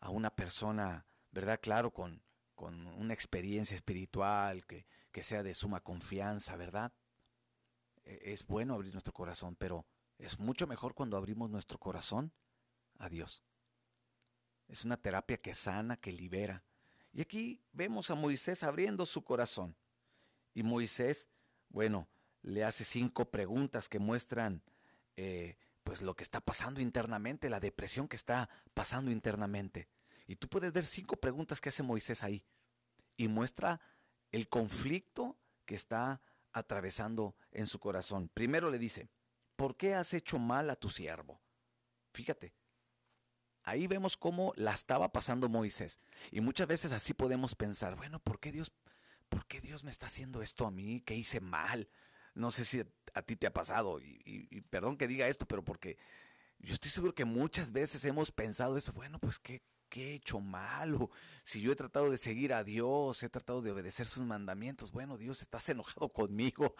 a 0.00 0.10
una 0.10 0.30
persona, 0.30 1.04
¿verdad? 1.32 1.58
Claro, 1.60 1.92
con, 1.92 2.22
con 2.54 2.86
una 2.86 3.12
experiencia 3.12 3.74
espiritual 3.74 4.64
que, 4.64 4.86
que 5.10 5.24
sea 5.24 5.42
de 5.42 5.56
suma 5.56 5.80
confianza, 5.80 6.54
¿verdad? 6.54 6.92
E, 8.04 8.32
es 8.32 8.46
bueno 8.46 8.74
abrir 8.74 8.92
nuestro 8.92 9.12
corazón, 9.12 9.56
pero 9.56 9.88
es 10.18 10.38
mucho 10.38 10.68
mejor 10.68 10.94
cuando 10.94 11.16
abrimos 11.16 11.50
nuestro 11.50 11.78
corazón 11.80 12.32
a 13.00 13.08
Dios. 13.08 13.42
Es 14.68 14.84
una 14.84 14.98
terapia 14.98 15.36
que 15.36 15.56
sana, 15.56 15.96
que 15.96 16.12
libera. 16.12 16.62
Y 17.12 17.22
aquí 17.22 17.60
vemos 17.72 18.08
a 18.10 18.14
Moisés 18.14 18.62
abriendo 18.62 19.04
su 19.04 19.24
corazón. 19.24 19.76
Y 20.54 20.62
Moisés, 20.62 21.28
bueno, 21.70 22.08
le 22.42 22.62
hace 22.62 22.84
cinco 22.84 23.32
preguntas 23.32 23.88
que 23.88 23.98
muestran 23.98 24.62
eh, 25.16 25.56
pues 25.82 26.02
lo 26.02 26.14
que 26.14 26.22
está 26.22 26.40
pasando 26.40 26.80
internamente, 26.80 27.50
la 27.50 27.60
depresión 27.60 28.08
que 28.08 28.16
está 28.16 28.48
pasando 28.74 29.10
internamente. 29.10 29.88
Y 30.26 30.36
tú 30.36 30.48
puedes 30.48 30.72
ver 30.72 30.86
cinco 30.86 31.16
preguntas 31.16 31.60
que 31.60 31.68
hace 31.68 31.82
Moisés 31.82 32.22
ahí. 32.22 32.44
Y 33.16 33.28
muestra 33.28 33.80
el 34.30 34.48
conflicto 34.48 35.36
que 35.66 35.74
está 35.74 36.22
atravesando 36.52 37.34
en 37.50 37.66
su 37.66 37.78
corazón. 37.78 38.28
Primero 38.32 38.70
le 38.70 38.78
dice, 38.78 39.08
¿por 39.56 39.76
qué 39.76 39.94
has 39.94 40.14
hecho 40.14 40.38
mal 40.38 40.70
a 40.70 40.76
tu 40.76 40.88
siervo? 40.88 41.40
Fíjate, 42.12 42.54
ahí 43.64 43.86
vemos 43.86 44.16
cómo 44.16 44.52
la 44.56 44.72
estaba 44.72 45.12
pasando 45.12 45.48
Moisés. 45.48 46.00
Y 46.30 46.40
muchas 46.40 46.66
veces 46.66 46.92
así 46.92 47.14
podemos 47.14 47.54
pensar, 47.54 47.96
bueno, 47.96 48.18
¿por 48.20 48.38
qué 48.38 48.52
Dios, 48.52 48.72
por 49.28 49.46
qué 49.46 49.60
Dios 49.60 49.84
me 49.84 49.90
está 49.90 50.06
haciendo 50.06 50.42
esto 50.42 50.66
a 50.66 50.70
mí? 50.70 51.00
¿Qué 51.00 51.14
hice 51.14 51.40
mal? 51.40 51.88
No 52.34 52.50
sé 52.50 52.64
si 52.64 52.82
a 53.14 53.22
ti 53.22 53.36
te 53.36 53.46
ha 53.46 53.52
pasado, 53.52 54.00
y, 54.00 54.60
perdón 54.70 54.96
que 54.96 55.06
diga 55.06 55.28
esto, 55.28 55.46
pero 55.46 55.64
porque 55.64 55.98
yo 56.58 56.74
estoy 56.74 56.90
seguro 56.90 57.14
que 57.14 57.24
muchas 57.24 57.72
veces 57.72 58.04
hemos 58.04 58.30
pensado 58.30 58.76
eso, 58.76 58.92
bueno, 58.92 59.18
pues 59.18 59.38
qué, 59.38 59.62
qué 59.88 60.12
he 60.12 60.14
hecho 60.14 60.40
malo. 60.40 61.10
Si 61.42 61.60
yo 61.60 61.72
he 61.72 61.76
tratado 61.76 62.10
de 62.10 62.18
seguir 62.18 62.54
a 62.54 62.64
Dios, 62.64 63.22
he 63.22 63.28
tratado 63.28 63.60
de 63.60 63.70
obedecer 63.70 64.06
sus 64.06 64.24
mandamientos, 64.24 64.92
bueno, 64.92 65.18
Dios, 65.18 65.42
estás 65.42 65.68
enojado 65.68 66.08
conmigo. 66.10 66.74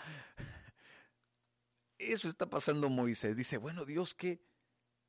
Eso 1.98 2.28
está 2.28 2.48
pasando 2.48 2.88
Moisés. 2.88 3.36
Dice, 3.36 3.58
bueno, 3.58 3.84
Dios, 3.84 4.14
¿qué? 4.14 4.42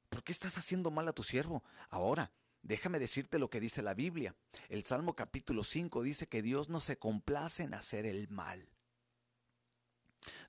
¿Por 0.10 0.23
qué 0.23 0.32
estás 0.32 0.58
haciendo 0.60 0.91
mal 0.91 1.08
a 1.08 1.13
tu 1.13 1.23
siervo? 1.23 1.63
Ahora, 1.89 2.32
déjame 2.62 2.99
decirte 2.99 3.39
lo 3.39 3.49
que 3.49 3.60
dice 3.60 3.82
la 3.82 3.95
Biblia. 3.95 4.36
El 4.69 4.84
Salmo 4.84 5.15
capítulo 5.15 5.63
5 5.63 6.03
dice 6.03 6.27
que 6.27 6.43
Dios 6.43 6.69
no 6.69 6.79
se 6.79 6.97
complace 6.97 7.63
en 7.63 7.73
hacer 7.73 8.06
el 8.06 8.29
mal. 8.29 8.69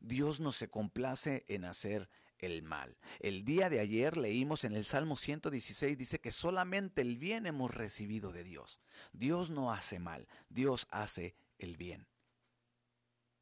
Dios 0.00 0.40
no 0.40 0.52
se 0.52 0.68
complace 0.68 1.44
en 1.48 1.64
hacer 1.64 2.08
el 2.38 2.62
mal. 2.62 2.96
El 3.20 3.44
día 3.44 3.70
de 3.70 3.80
ayer 3.80 4.16
leímos 4.16 4.64
en 4.64 4.74
el 4.74 4.84
Salmo 4.84 5.16
116, 5.16 5.96
dice 5.96 6.20
que 6.20 6.32
solamente 6.32 7.02
el 7.02 7.16
bien 7.16 7.46
hemos 7.46 7.74
recibido 7.74 8.32
de 8.32 8.44
Dios. 8.44 8.80
Dios 9.12 9.50
no 9.50 9.72
hace 9.72 9.98
mal, 9.98 10.28
Dios 10.48 10.86
hace 10.90 11.36
el 11.58 11.76
bien. 11.76 12.06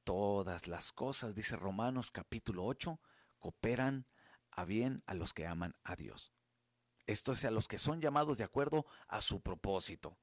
Todas 0.05 0.67
las 0.67 0.93
cosas, 0.93 1.35
dice 1.35 1.57
Romanos 1.57 2.11
capítulo 2.11 2.65
8, 2.65 3.01
cooperan 3.39 4.07
a 4.51 4.65
bien 4.65 5.03
a 5.07 5.15
los 5.15 5.33
que 5.33 5.47
aman 5.47 5.77
a 5.85 5.97
Dios. 5.97 6.33
Esto 7.07 7.33
es 7.33 7.45
a 7.45 7.51
los 7.51 7.69
que 7.69 7.79
son 7.79 8.01
llamados 8.01 8.39
de 8.39 8.45
acuerdo 8.45 8.87
a 9.09 9.21
su 9.21 9.41
propósito. 9.41 10.17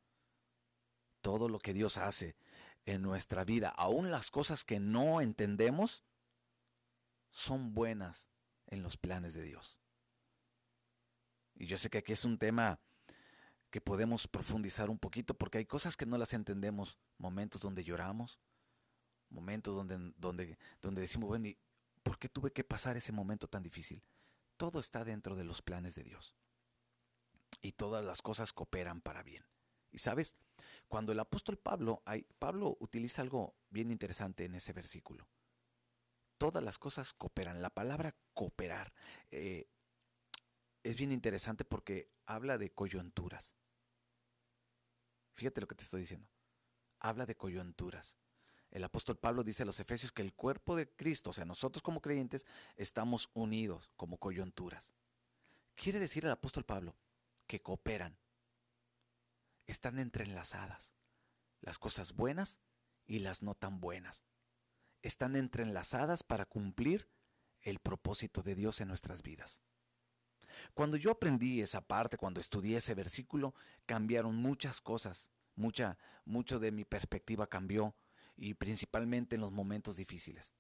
Todo 1.22 1.50
lo 1.50 1.60
que 1.60 1.74
Dios 1.74 1.98
hace 1.98 2.36
en 2.86 3.02
nuestra 3.02 3.44
vida, 3.44 3.70
aun 3.70 4.12
las 4.12 4.32
cosas 4.32 4.64
que 4.64 4.80
no 4.80 5.22
entendemos, 5.22 6.04
son 7.32 7.74
buenas 7.74 8.28
en 8.68 8.84
los 8.84 8.98
planes 8.98 9.34
de 9.34 9.44
Dios. 9.44 9.78
Y 11.56 11.68
yo 11.68 11.78
sé 11.78 11.90
que 11.90 12.00
aquí 12.00 12.14
es 12.14 12.26
un 12.26 12.38
tema 12.38 12.80
que 13.70 13.82
podemos 13.82 14.28
profundizar 14.28 14.90
un 14.90 14.98
poquito 14.98 15.34
porque 15.34 15.60
hay 15.60 15.66
cosas 15.66 15.96
que 15.96 16.06
no 16.06 16.18
las 16.18 16.34
entendemos, 16.34 16.98
momentos 17.18 17.62
donde 17.62 17.84
lloramos, 17.84 18.40
momentos 19.30 19.76
donde, 19.76 20.14
donde, 20.18 20.58
donde 20.82 21.02
decimos, 21.02 21.28
bueno, 21.28 21.50
por 22.02 22.18
qué 22.18 22.30
tuve 22.30 22.52
que 22.52 22.64
pasar 22.64 22.98
ese 22.98 23.12
momento 23.12 23.48
tan 23.48 23.62
difícil? 23.62 24.04
Todo 24.58 24.80
está 24.80 25.04
dentro 25.04 25.36
de 25.36 25.44
los 25.44 25.62
planes 25.62 25.96
de 25.96 26.04
Dios. 26.04 26.36
Y 27.62 27.74
todas 27.74 28.04
las 28.04 28.22
cosas 28.22 28.54
cooperan 28.54 29.02
para 29.02 29.22
bien. 29.22 29.46
Y 29.92 30.00
sabes, 30.00 30.36
cuando 30.88 31.12
el 31.12 31.20
apóstol 31.20 31.58
Pablo, 31.58 32.04
Pablo 32.38 32.78
utiliza 32.80 33.22
algo 33.22 33.56
bien 33.70 33.92
interesante 33.92 34.46
en 34.46 34.56
ese 34.56 34.74
versículo. 34.74 35.28
Todas 36.38 36.64
las 36.64 36.78
cosas 36.78 37.14
cooperan. 37.14 37.62
La 37.62 37.70
palabra 37.70 38.16
cooperar 38.34 38.94
eh, 39.32 39.70
es 40.84 40.96
bien 40.96 41.12
interesante 41.12 41.66
porque 41.66 42.12
habla 42.26 42.58
de 42.58 42.72
coyunturas. 42.72 43.56
Fíjate 45.36 45.62
lo 45.62 45.68
que 45.68 45.76
te 45.76 45.84
estoy 45.84 46.02
diciendo. 46.02 46.28
Habla 47.00 47.26
de 47.26 47.36
coyunturas. 47.36 48.18
El 48.72 48.84
apóstol 48.84 49.18
Pablo 49.18 49.44
dice 49.44 49.64
a 49.64 49.66
los 49.66 49.80
Efesios 49.80 50.12
que 50.12 50.22
el 50.22 50.34
cuerpo 50.34 50.76
de 50.76 50.90
Cristo, 50.90 51.32
o 51.32 51.34
sea, 51.34 51.46
nosotros 51.46 51.82
como 51.82 52.02
creyentes, 52.02 52.46
estamos 52.76 53.30
unidos 53.34 53.90
como 53.96 54.18
coyunturas. 54.18 54.94
Quiere 55.76 56.00
decir 56.00 56.26
el 56.26 56.32
apóstol 56.32 56.66
Pablo 56.66 56.96
que 57.48 57.62
cooperan, 57.62 58.18
están 59.70 60.00
entrelazadas, 60.00 60.94
las 61.62 61.78
cosas 61.78 62.14
buenas 62.14 62.60
y 63.06 63.20
las 63.20 63.44
no 63.44 63.56
tan 63.56 63.80
buenas. 63.80 64.24
Están 65.02 65.36
entrelazadas 65.36 66.24
para 66.24 66.46
cumplir 66.46 67.08
el 67.62 67.80
propósito 67.80 68.42
de 68.42 68.56
Dios 68.56 68.82
en 68.82 68.88
nuestras 68.88 69.22
vidas. 69.22 69.62
Cuando 70.74 70.98
yo 70.98 71.12
aprendí 71.12 71.62
esa 71.62 71.82
parte, 71.82 72.18
cuando 72.18 72.40
estudié 72.40 72.78
ese 72.78 72.96
versículo, 72.96 73.54
cambiaron 73.86 74.36
muchas 74.36 74.82
cosas, 74.82 75.30
mucha, 75.56 75.98
mucho 76.26 76.60
de 76.60 76.72
mi 76.72 76.84
perspectiva 76.84 77.48
cambió 77.48 77.96
y 78.36 78.56
principalmente 78.56 79.36
en 79.36 79.42
los 79.42 79.52
momentos 79.52 79.96
difíciles. 79.96 80.54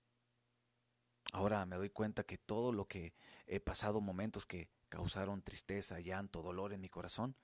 Ahora 1.32 1.65
me 1.65 1.78
doy 1.78 1.89
cuenta 1.89 2.24
que 2.24 2.38
todo 2.38 2.72
lo 2.72 2.88
que 2.88 3.13
he 3.48 3.60
pasado, 3.60 4.02
momentos 4.02 4.45
que 4.45 4.69
causaron 4.89 5.41
tristeza, 5.41 6.00
llanto, 6.00 6.41
dolor 6.41 6.74
en 6.74 6.82
mi 6.82 6.89
corazón, 6.89 7.36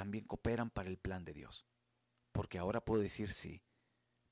también 0.00 0.24
cooperan 0.24 0.70
para 0.70 0.88
el 0.88 0.96
plan 0.96 1.26
de 1.26 1.34
Dios. 1.34 1.66
Porque 2.32 2.56
ahora 2.56 2.82
puedo 2.82 3.02
decir 3.02 3.34
sí, 3.34 3.62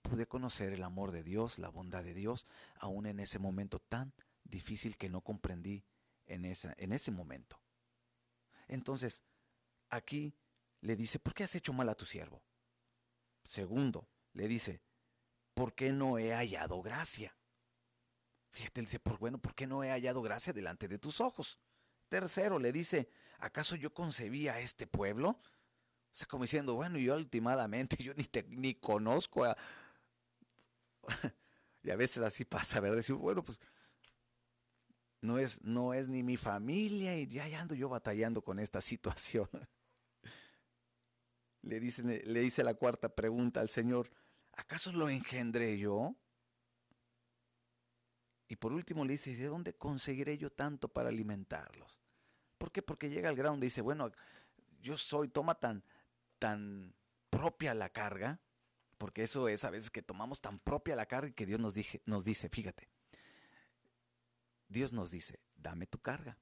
pude 0.01 0.27
conocer 0.27 0.73
el 0.73 0.83
amor 0.83 1.13
de 1.13 1.23
Dios, 1.23 1.59
la 1.59 1.69
bondad 1.69 2.03
de 2.03 2.15
Dios, 2.15 2.47
aún 2.77 3.05
en 3.05 3.21
ese 3.21 3.39
momento 3.39 3.79
tan 3.79 4.15
difícil 4.45 4.97
que 4.97 5.11
no 5.11 5.21
comprendí 5.21 5.85
en, 6.25 6.47
esa, 6.47 6.73
en 6.79 6.95
ese 6.95 7.11
momento. 7.11 7.61
Entonces, 8.67 9.23
aquí 9.91 10.35
le 10.81 10.97
dice, 10.97 11.19
¿por 11.19 11.35
qué 11.35 11.45
has 11.45 11.55
hecho 11.55 11.75
mal 11.75 11.91
a 11.91 11.95
tu 11.95 12.07
siervo? 12.07 12.43
Segundo, 13.45 14.09
le 14.33 14.49
dice, 14.49 14.81
¿por 15.53 15.75
qué 15.75 15.93
no 15.93 16.17
he 16.17 16.33
hallado 16.33 16.81
gracia? 16.81 17.37
Fíjate, 18.53 18.81
él 18.81 18.87
dice, 18.87 19.01
por 19.01 19.19
bueno, 19.19 19.37
¿por 19.37 19.55
qué 19.55 19.67
no 19.67 19.85
he 19.85 19.91
hallado 19.91 20.23
gracia 20.23 20.55
delante 20.55 20.89
de 20.89 20.99
tus 20.99 21.21
ojos? 21.21 21.61
Tercero, 22.09 22.59
le 22.59 22.73
dice, 22.73 23.11
¿acaso 23.39 23.77
yo 23.77 23.93
concebí 23.93 24.49
a 24.49 24.61
este 24.61 24.87
pueblo? 24.87 25.43
O 26.13 26.17
sea, 26.17 26.27
como 26.27 26.45
diciendo, 26.45 26.75
bueno, 26.75 26.99
yo 26.99 27.15
últimamente, 27.17 27.97
yo 28.03 28.15
ni, 28.15 28.25
te, 28.25 28.43
ni 28.45 28.75
conozco 28.75 29.45
a... 29.45 29.57
y 31.83 31.91
a 31.91 31.97
veces 31.97 32.23
así 32.23 32.45
pasa, 32.45 32.81
¿verdad? 32.81 32.97
Decir, 32.97 33.15
bueno, 33.15 33.45
pues 33.45 33.59
no 35.21 35.39
es, 35.39 35.63
no 35.63 35.95
es 35.95 36.09
ni 36.09 36.23
mi 36.23 36.37
familia 36.37 37.17
y 37.17 37.27
ya 37.27 37.45
ando 37.61 37.75
yo 37.75 37.89
batallando 37.89 38.43
con 38.43 38.59
esta 38.59 38.81
situación. 38.81 39.49
le, 41.63 41.81
dice, 41.81 42.03
le 42.03 42.41
dice 42.41 42.63
la 42.63 42.75
cuarta 42.75 43.09
pregunta 43.15 43.61
al 43.61 43.69
Señor, 43.69 44.11
¿acaso 44.53 44.93
lo 44.93 45.09
engendré 45.09 45.79
yo? 45.79 46.15
Y 48.49 48.57
por 48.57 48.73
último 48.73 49.05
le 49.05 49.13
dice, 49.13 49.37
¿de 49.37 49.47
dónde 49.47 49.75
conseguiré 49.75 50.39
yo 50.39 50.51
tanto 50.51 50.89
para 50.89 51.11
alimentarlos? 51.11 52.01
¿Por 52.57 52.73
qué? 52.73 52.81
Porque 52.81 53.11
llega 53.11 53.29
al 53.29 53.37
grado 53.37 53.53
donde 53.53 53.67
dice, 53.67 53.83
bueno, 53.83 54.11
yo 54.81 54.97
soy, 54.97 55.29
toma 55.29 55.55
tan, 55.55 55.85
tan 56.39 56.95
propia 57.31 57.75
la 57.75 57.91
carga, 57.91 58.41
porque 58.97 59.23
eso 59.23 59.49
es 59.49 59.65
a 59.65 59.71
veces 59.71 59.91
que 59.91 60.03
tomamos 60.03 60.41
tan 60.41 60.59
propia 60.59 60.97
la 60.97 61.07
carga 61.07 61.33
que 61.33 61.47
Dios 61.47 61.61
nos, 61.61 61.75
dije, 61.75 62.03
nos 62.05 62.25
dice, 62.25 62.49
fíjate, 62.49 62.89
Dios 64.69 64.93
nos 64.93 65.11
dice, 65.11 65.41
dame 65.55 65.87
tu 65.87 65.99
carga. 65.99 66.39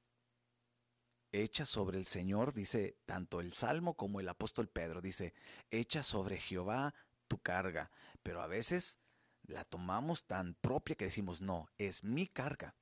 Echa 1.33 1.67
sobre 1.67 1.99
el 1.99 2.07
Señor, 2.07 2.55
dice 2.55 2.97
tanto 3.05 3.41
el 3.41 3.53
Salmo 3.53 3.95
como 3.95 4.21
el 4.21 4.29
apóstol 4.29 4.69
Pedro, 4.69 5.01
dice, 5.01 5.35
echa 5.71 6.03
sobre 6.03 6.39
Jehová 6.39 6.95
tu 7.29 7.39
carga. 7.39 7.91
Pero 8.23 8.43
a 8.43 8.47
veces 8.47 8.97
la 9.43 9.65
tomamos 9.65 10.27
tan 10.27 10.55
propia 10.55 10.97
que 10.97 11.07
decimos, 11.07 11.41
no, 11.41 11.69
es 11.79 12.05
mi 12.05 12.27
carga. 12.27 12.75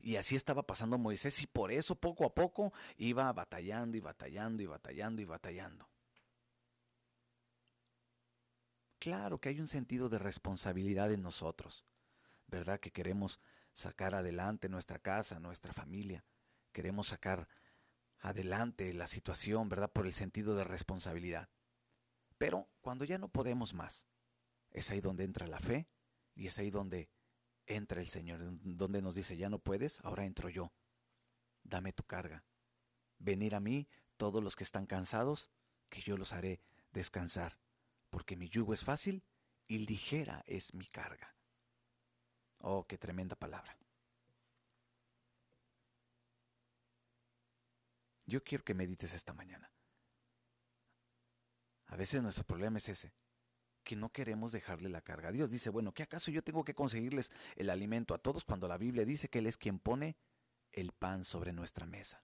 Y 0.00 0.16
así 0.16 0.36
estaba 0.36 0.66
pasando 0.66 0.98
Moisés 0.98 1.42
y 1.42 1.46
por 1.46 1.70
eso 1.70 1.94
poco 1.94 2.24
a 2.24 2.34
poco 2.34 2.72
iba 2.96 3.32
batallando 3.32 3.96
y 3.96 4.00
batallando 4.00 4.62
y 4.62 4.66
batallando 4.66 5.22
y 5.22 5.24
batallando. 5.24 5.88
Claro 8.98 9.40
que 9.40 9.50
hay 9.50 9.60
un 9.60 9.68
sentido 9.68 10.08
de 10.08 10.18
responsabilidad 10.18 11.12
en 11.12 11.22
nosotros, 11.22 11.84
¿verdad? 12.46 12.80
Que 12.80 12.90
queremos 12.90 13.40
sacar 13.72 14.14
adelante 14.14 14.68
nuestra 14.68 14.98
casa, 14.98 15.38
nuestra 15.38 15.72
familia. 15.72 16.24
Queremos 16.72 17.08
sacar 17.08 17.48
adelante 18.20 18.92
la 18.92 19.06
situación, 19.06 19.68
¿verdad? 19.68 19.92
Por 19.92 20.06
el 20.06 20.12
sentido 20.12 20.56
de 20.56 20.64
responsabilidad. 20.64 21.48
Pero 22.38 22.68
cuando 22.80 23.04
ya 23.04 23.18
no 23.18 23.28
podemos 23.28 23.72
más, 23.72 24.04
es 24.70 24.90
ahí 24.90 25.00
donde 25.00 25.24
entra 25.24 25.46
la 25.46 25.60
fe 25.60 25.88
y 26.34 26.46
es 26.46 26.58
ahí 26.58 26.70
donde 26.70 27.08
entra 27.68 28.00
el 28.00 28.08
Señor, 28.08 28.40
donde 28.62 29.02
nos 29.02 29.14
dice, 29.14 29.36
ya 29.36 29.48
no 29.48 29.58
puedes, 29.58 30.00
ahora 30.04 30.24
entro 30.24 30.48
yo. 30.48 30.72
Dame 31.62 31.92
tu 31.92 32.02
carga. 32.02 32.44
Venir 33.18 33.54
a 33.54 33.60
mí 33.60 33.88
todos 34.16 34.42
los 34.42 34.56
que 34.56 34.64
están 34.64 34.86
cansados, 34.86 35.50
que 35.88 36.00
yo 36.00 36.16
los 36.16 36.32
haré 36.32 36.60
descansar, 36.92 37.58
porque 38.10 38.36
mi 38.36 38.48
yugo 38.48 38.74
es 38.74 38.84
fácil 38.84 39.22
y 39.66 39.78
ligera 39.78 40.42
es 40.46 40.74
mi 40.74 40.86
carga. 40.86 41.34
Oh, 42.58 42.86
qué 42.86 42.98
tremenda 42.98 43.36
palabra. 43.36 43.76
Yo 48.26 48.42
quiero 48.42 48.64
que 48.64 48.74
medites 48.74 49.14
esta 49.14 49.32
mañana. 49.32 49.70
A 51.86 51.96
veces 51.96 52.22
nuestro 52.22 52.44
problema 52.44 52.78
es 52.78 52.88
ese, 52.88 53.12
que 53.88 53.96
no 53.96 54.10
queremos 54.10 54.52
dejarle 54.52 54.90
la 54.90 55.00
carga. 55.00 55.32
Dios 55.32 55.48
dice, 55.48 55.70
bueno, 55.70 55.94
¿qué 55.94 56.02
acaso 56.02 56.30
yo 56.30 56.42
tengo 56.42 56.62
que 56.62 56.74
conseguirles 56.74 57.32
el 57.56 57.70
alimento 57.70 58.12
a 58.12 58.18
todos 58.18 58.44
cuando 58.44 58.68
la 58.68 58.76
Biblia 58.76 59.06
dice 59.06 59.30
que 59.30 59.38
Él 59.38 59.46
es 59.46 59.56
quien 59.56 59.78
pone 59.78 60.14
el 60.72 60.92
pan 60.92 61.24
sobre 61.24 61.54
nuestra 61.54 61.86
mesa? 61.86 62.22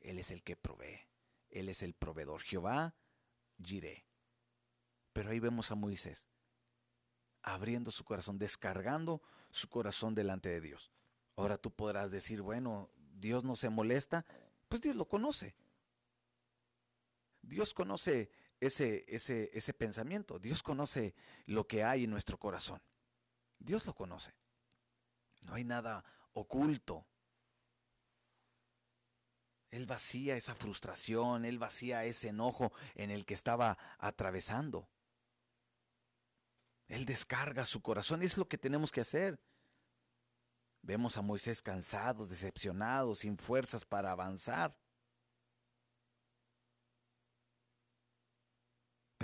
Él 0.00 0.18
es 0.18 0.30
el 0.30 0.42
que 0.42 0.56
provee. 0.56 1.00
Él 1.50 1.68
es 1.68 1.82
el 1.82 1.92
proveedor. 1.92 2.40
Jehová, 2.40 2.94
giré. 3.62 4.06
Pero 5.12 5.28
ahí 5.28 5.40
vemos 5.40 5.70
a 5.70 5.74
Moisés 5.74 6.26
abriendo 7.42 7.90
su 7.90 8.02
corazón, 8.04 8.38
descargando 8.38 9.20
su 9.50 9.68
corazón 9.68 10.14
delante 10.14 10.48
de 10.48 10.62
Dios. 10.62 10.90
Ahora 11.36 11.58
tú 11.58 11.70
podrás 11.70 12.10
decir, 12.10 12.40
bueno, 12.40 12.88
Dios 12.96 13.44
no 13.44 13.56
se 13.56 13.68
molesta. 13.68 14.24
Pues 14.70 14.80
Dios 14.80 14.96
lo 14.96 15.06
conoce. 15.06 15.54
Dios 17.42 17.74
conoce 17.74 18.30
ese, 18.66 19.04
ese, 19.08 19.50
ese 19.52 19.74
pensamiento. 19.74 20.38
Dios 20.38 20.62
conoce 20.62 21.14
lo 21.46 21.66
que 21.66 21.84
hay 21.84 22.04
en 22.04 22.10
nuestro 22.10 22.38
corazón. 22.38 22.80
Dios 23.58 23.86
lo 23.86 23.94
conoce. 23.94 24.32
No 25.42 25.54
hay 25.54 25.64
nada 25.64 26.04
oculto. 26.32 27.06
Él 29.70 29.86
vacía 29.86 30.36
esa 30.36 30.54
frustración, 30.54 31.44
él 31.44 31.58
vacía 31.58 32.04
ese 32.04 32.28
enojo 32.28 32.72
en 32.94 33.10
el 33.10 33.26
que 33.26 33.34
estaba 33.34 33.76
atravesando. 33.98 34.88
Él 36.86 37.06
descarga 37.06 37.64
su 37.64 37.82
corazón 37.82 38.22
es 38.22 38.36
lo 38.36 38.46
que 38.46 38.58
tenemos 38.58 38.92
que 38.92 39.00
hacer. 39.00 39.40
Vemos 40.82 41.16
a 41.16 41.22
Moisés 41.22 41.62
cansado, 41.62 42.26
decepcionado, 42.26 43.14
sin 43.14 43.38
fuerzas 43.38 43.84
para 43.84 44.12
avanzar. 44.12 44.76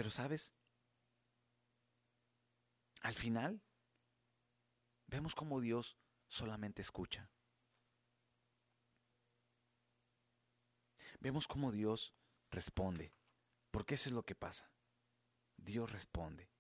Pero 0.01 0.09
sabes, 0.09 0.55
al 3.03 3.15
final 3.15 3.63
vemos 5.07 5.35
como 5.35 5.61
Dios 5.61 5.99
solamente 6.27 6.81
escucha. 6.81 7.31
Vemos 11.19 11.47
cómo 11.47 11.71
Dios 11.71 12.15
responde, 12.51 13.13
porque 13.71 13.97
eso 13.97 14.09
es 14.09 14.15
lo 14.15 14.23
que 14.23 14.35
pasa. 14.35 14.73
Dios 15.59 15.93
responde. 15.93 16.51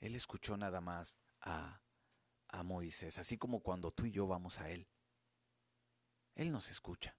Él 0.00 0.16
escuchó 0.16 0.56
nada 0.56 0.80
más 0.80 1.16
a, 1.40 1.84
a 2.48 2.62
Moisés, 2.64 3.20
así 3.20 3.38
como 3.38 3.62
cuando 3.62 3.92
tú 3.92 4.06
y 4.06 4.10
yo 4.10 4.26
vamos 4.26 4.58
a 4.58 4.68
Él. 4.70 4.88
Él 6.34 6.50
nos 6.50 6.68
escucha 6.68 7.16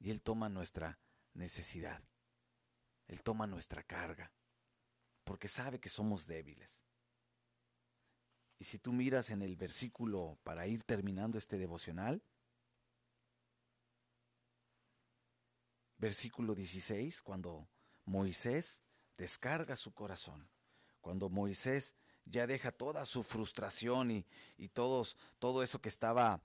y 0.00 0.10
Él 0.10 0.22
toma 0.22 0.48
nuestra 0.48 0.98
necesidad. 1.34 2.02
Él 3.08 3.22
toma 3.22 3.46
nuestra 3.46 3.82
carga, 3.82 4.32
porque 5.24 5.48
sabe 5.48 5.78
que 5.80 5.88
somos 5.88 6.26
débiles. 6.26 6.84
Y 8.58 8.64
si 8.64 8.78
tú 8.78 8.92
miras 8.92 9.30
en 9.30 9.42
el 9.42 9.56
versículo 9.56 10.38
para 10.44 10.66
ir 10.66 10.84
terminando 10.84 11.36
este 11.36 11.58
devocional, 11.58 12.22
versículo 15.98 16.54
16, 16.54 17.22
cuando 17.22 17.68
Moisés 18.04 18.82
descarga 19.16 19.76
su 19.76 19.92
corazón, 19.92 20.48
cuando 21.00 21.28
Moisés 21.28 21.96
ya 22.24 22.46
deja 22.46 22.70
toda 22.70 23.04
su 23.04 23.24
frustración 23.24 24.10
y, 24.10 24.26
y 24.56 24.68
todos, 24.68 25.16
todo 25.38 25.62
eso 25.62 25.80
que 25.80 25.88
estaba 25.88 26.40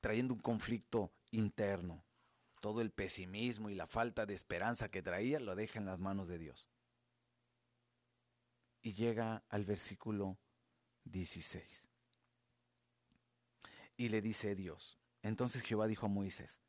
trayendo 0.00 0.34
un 0.34 0.40
conflicto 0.40 1.10
interno, 1.30 2.04
todo 2.62 2.80
el 2.80 2.92
pesimismo 2.92 3.70
y 3.70 3.74
la 3.74 3.88
falta 3.88 4.24
de 4.24 4.34
esperanza 4.34 4.88
que 4.88 5.02
traía, 5.02 5.40
lo 5.40 5.56
deja 5.56 5.80
en 5.80 5.84
las 5.84 5.98
manos 5.98 6.28
de 6.28 6.38
Dios. 6.38 6.70
Y 8.80 8.92
llega 8.92 9.44
al 9.48 9.64
versículo 9.64 10.38
16. 11.04 11.90
Y 13.96 14.10
le 14.10 14.22
dice 14.22 14.54
Dios, 14.54 14.96
entonces 15.22 15.62
Jehová 15.62 15.88
dijo 15.88 16.06
a 16.06 16.08
Moisés, 16.08 16.60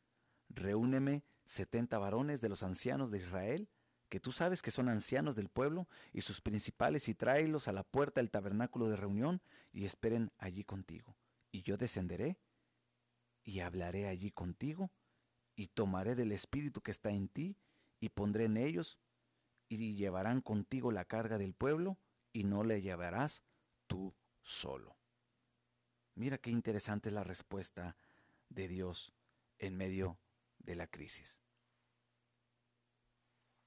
reúneme 0.49 1.23
setenta 1.45 1.99
varones 1.99 2.41
de 2.41 2.49
los 2.49 2.63
ancianos 2.63 3.11
de 3.11 3.19
Israel, 3.19 3.69
que 4.09 4.19
tú 4.19 4.31
sabes 4.31 4.63
que 4.63 4.71
son 4.71 4.89
ancianos 4.89 5.35
del 5.35 5.49
pueblo, 5.49 5.87
y 6.11 6.21
sus 6.21 6.41
principales, 6.41 7.07
y 7.07 7.13
tráelos 7.13 7.67
a 7.67 7.71
la 7.71 7.83
puerta 7.83 8.19
del 8.19 8.31
tabernáculo 8.31 8.89
de 8.89 8.95
reunión, 8.95 9.43
y 9.71 9.85
esperen 9.85 10.31
allí 10.39 10.63
contigo. 10.63 11.15
Y 11.51 11.61
yo 11.61 11.77
descenderé, 11.77 12.39
y 13.43 13.59
hablaré 13.59 14.07
allí 14.07 14.31
contigo, 14.31 14.91
y 15.55 15.67
tomaré 15.67 16.15
del 16.15 16.31
espíritu 16.31 16.81
que 16.81 16.91
está 16.91 17.09
en 17.11 17.27
ti 17.27 17.57
y 17.99 18.09
pondré 18.09 18.45
en 18.45 18.57
ellos 18.57 18.99
y 19.69 19.95
llevarán 19.95 20.41
contigo 20.41 20.91
la 20.91 21.05
carga 21.05 21.37
del 21.37 21.53
pueblo 21.53 21.97
y 22.31 22.43
no 22.43 22.63
le 22.63 22.81
llevarás 22.81 23.43
tú 23.87 24.15
solo. 24.41 24.97
Mira 26.15 26.37
qué 26.37 26.51
interesante 26.51 27.09
es 27.09 27.15
la 27.15 27.23
respuesta 27.23 27.95
de 28.49 28.67
Dios 28.67 29.13
en 29.57 29.75
medio 29.75 30.19
de 30.59 30.75
la 30.75 30.87
crisis. 30.87 31.41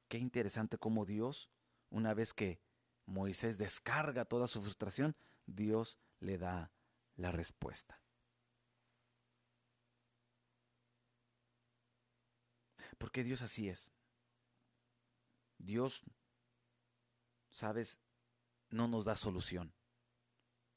Qué 0.09 0.19
interesante 0.19 0.79
cómo 0.79 1.05
Dios, 1.05 1.51
una 1.91 2.15
vez 2.15 2.33
que 2.33 2.61
Moisés 3.07 3.59
descarga 3.59 4.25
toda 4.25 4.47
su 4.47 4.63
frustración, 4.63 5.17
Dios 5.47 5.99
le 6.21 6.39
da 6.39 6.73
la 7.17 7.33
respuesta. 7.33 8.01
Porque 12.99 13.25
Dios 13.25 13.43
así 13.43 13.69
es. 13.69 13.93
Dios, 15.59 16.03
sabes, 17.51 18.01
no 18.71 18.89
nos 18.89 19.05
da 19.05 19.17
solución, 19.17 19.75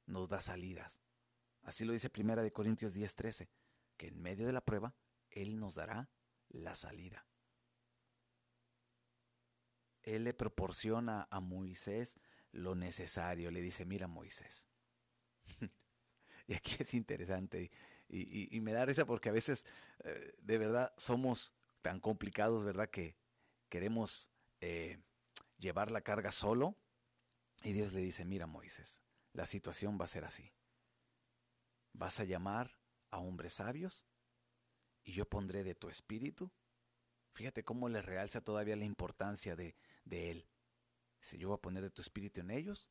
nos 0.05 0.29
da 0.29 0.41
salidas. 0.41 0.99
Así 1.63 1.85
lo 1.85 1.93
dice 1.93 2.09
Primera 2.09 2.41
de 2.41 2.51
Corintios 2.51 2.95
10:13, 2.95 3.49
que 3.97 4.07
en 4.07 4.21
medio 4.21 4.45
de 4.45 4.53
la 4.53 4.61
prueba 4.61 4.95
Él 5.29 5.59
nos 5.59 5.75
dará 5.75 6.09
la 6.47 6.75
salida. 6.75 7.25
Él 10.03 10.23
le 10.23 10.33
proporciona 10.33 11.27
a 11.29 11.39
Moisés 11.39 12.19
lo 12.51 12.73
necesario. 12.73 13.51
Le 13.51 13.61
dice, 13.61 13.85
mira 13.85 14.07
Moisés. 14.07 14.67
y 16.47 16.53
aquí 16.53 16.77
es 16.79 16.93
interesante 16.93 17.69
y, 18.09 18.59
me 18.61 18.73
da 18.73 18.85
risa 18.85 19.05
porque 19.05 19.29
a 19.29 19.31
veces 19.31 19.65
eh, 20.03 20.33
de 20.39 20.57
verdad 20.57 20.93
somos 20.97 21.53
tan 21.81 21.99
complicados, 21.99 22.65
¿verdad? 22.65 22.89
Que 22.89 23.15
queremos 23.69 24.29
eh, 24.61 24.99
llevar 25.57 25.91
la 25.91 26.01
carga 26.01 26.31
solo. 26.31 26.75
Y 27.63 27.73
Dios 27.73 27.93
le 27.93 27.99
dice, 27.99 28.25
mira 28.25 28.47
Moisés, 28.47 29.01
la 29.33 29.45
situación 29.45 29.97
va 29.99 30.05
a 30.05 30.09
ser 30.09 30.25
así. 30.25 30.53
Vas 31.93 32.19
a 32.19 32.23
llamar 32.23 32.79
a 33.11 33.17
hombres 33.17 33.53
sabios 33.53 34.05
y 35.03 35.13
yo 35.13 35.27
pondré 35.27 35.63
de 35.63 35.75
tu 35.75 35.89
espíritu. 35.89 36.51
Fíjate 37.33 37.63
cómo 37.63 37.89
le 37.89 38.01
realza 38.01 38.41
todavía 38.41 38.75
la 38.75 38.85
importancia 38.85 39.55
de, 39.55 39.75
de 40.05 40.31
Él. 40.31 40.47
Dice, 41.19 41.37
yo 41.37 41.49
voy 41.49 41.57
a 41.57 41.61
poner 41.61 41.83
de 41.83 41.89
tu 41.89 42.01
espíritu 42.01 42.41
en 42.41 42.51
ellos 42.51 42.89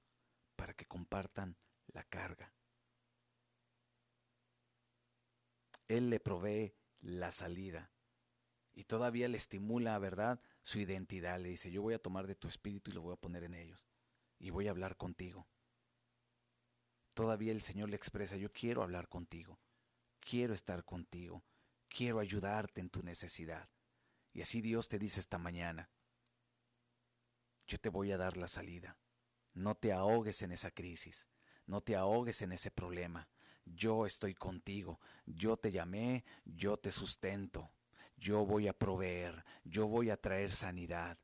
para 0.56 0.74
que 0.74 0.86
compartan 0.86 1.56
la 1.86 2.04
carga. 2.04 2.52
Él 5.86 6.10
le 6.10 6.20
provee 6.20 6.74
la 7.00 7.32
salida 7.32 7.90
y 8.78 8.84
todavía 8.84 9.26
le 9.26 9.38
estimula, 9.38 9.98
¿verdad?, 9.98 10.40
su 10.62 10.78
identidad. 10.78 11.40
Le 11.40 11.48
dice, 11.48 11.68
yo 11.72 11.82
voy 11.82 11.94
a 11.94 11.98
tomar 11.98 12.28
de 12.28 12.36
tu 12.36 12.46
espíritu 12.46 12.92
y 12.92 12.94
lo 12.94 13.02
voy 13.02 13.12
a 13.12 13.20
poner 13.20 13.42
en 13.42 13.54
ellos 13.54 13.88
y 14.38 14.50
voy 14.50 14.68
a 14.68 14.70
hablar 14.70 14.96
contigo. 14.96 15.48
Todavía 17.12 17.50
el 17.50 17.60
Señor 17.60 17.88
le 17.88 17.96
expresa, 17.96 18.36
yo 18.36 18.52
quiero 18.52 18.84
hablar 18.84 19.08
contigo, 19.08 19.58
quiero 20.20 20.54
estar 20.54 20.84
contigo, 20.84 21.42
quiero 21.88 22.20
ayudarte 22.20 22.80
en 22.80 22.88
tu 22.88 23.02
necesidad. 23.02 23.68
Y 24.32 24.42
así 24.42 24.60
Dios 24.60 24.88
te 24.88 25.00
dice 25.00 25.18
esta 25.18 25.38
mañana, 25.38 25.90
yo 27.66 27.80
te 27.80 27.88
voy 27.88 28.12
a 28.12 28.16
dar 28.16 28.36
la 28.36 28.46
salida. 28.46 28.96
No 29.54 29.74
te 29.74 29.92
ahogues 29.92 30.42
en 30.42 30.52
esa 30.52 30.70
crisis, 30.70 31.26
no 31.66 31.80
te 31.80 31.96
ahogues 31.96 32.42
en 32.42 32.52
ese 32.52 32.70
problema. 32.70 33.28
Yo 33.64 34.06
estoy 34.06 34.34
contigo, 34.34 35.00
yo 35.26 35.56
te 35.56 35.72
llamé, 35.72 36.24
yo 36.44 36.76
te 36.76 36.92
sustento, 36.92 37.72
yo 38.18 38.44
voy 38.44 38.68
a 38.68 38.72
proveer, 38.72 39.44
yo 39.64 39.86
voy 39.86 40.10
a 40.10 40.16
traer 40.16 40.52
sanidad. 40.52 41.18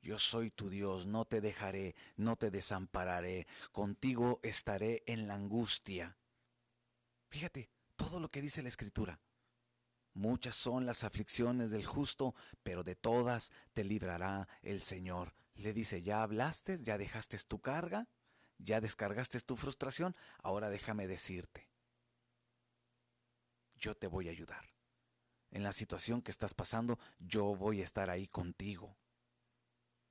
Yo 0.00 0.18
soy 0.18 0.50
tu 0.50 0.68
Dios, 0.68 1.06
no 1.06 1.24
te 1.24 1.40
dejaré, 1.40 1.94
no 2.16 2.34
te 2.34 2.50
desampararé, 2.50 3.46
contigo 3.70 4.40
estaré 4.42 5.04
en 5.06 5.28
la 5.28 5.34
angustia. 5.34 6.16
Fíjate, 7.28 7.70
todo 7.94 8.18
lo 8.18 8.28
que 8.28 8.42
dice 8.42 8.62
la 8.62 8.68
Escritura. 8.68 9.20
Muchas 10.14 10.56
son 10.56 10.84
las 10.84 11.04
aflicciones 11.04 11.70
del 11.70 11.86
justo, 11.86 12.34
pero 12.62 12.82
de 12.82 12.96
todas 12.96 13.52
te 13.72 13.84
librará 13.84 14.48
el 14.60 14.80
Señor. 14.80 15.34
Le 15.54 15.72
dice, 15.72 16.02
ya 16.02 16.22
hablaste, 16.22 16.82
ya 16.82 16.98
dejaste 16.98 17.38
tu 17.38 17.60
carga, 17.60 18.08
ya 18.58 18.80
descargaste 18.80 19.40
tu 19.40 19.56
frustración, 19.56 20.16
ahora 20.42 20.68
déjame 20.68 21.06
decirte, 21.06 21.68
yo 23.76 23.96
te 23.96 24.06
voy 24.06 24.28
a 24.28 24.32
ayudar. 24.32 24.72
En 25.52 25.62
la 25.62 25.72
situación 25.72 26.22
que 26.22 26.30
estás 26.30 26.54
pasando, 26.54 26.98
yo 27.20 27.54
voy 27.54 27.82
a 27.82 27.84
estar 27.84 28.08
ahí 28.08 28.26
contigo. 28.26 28.96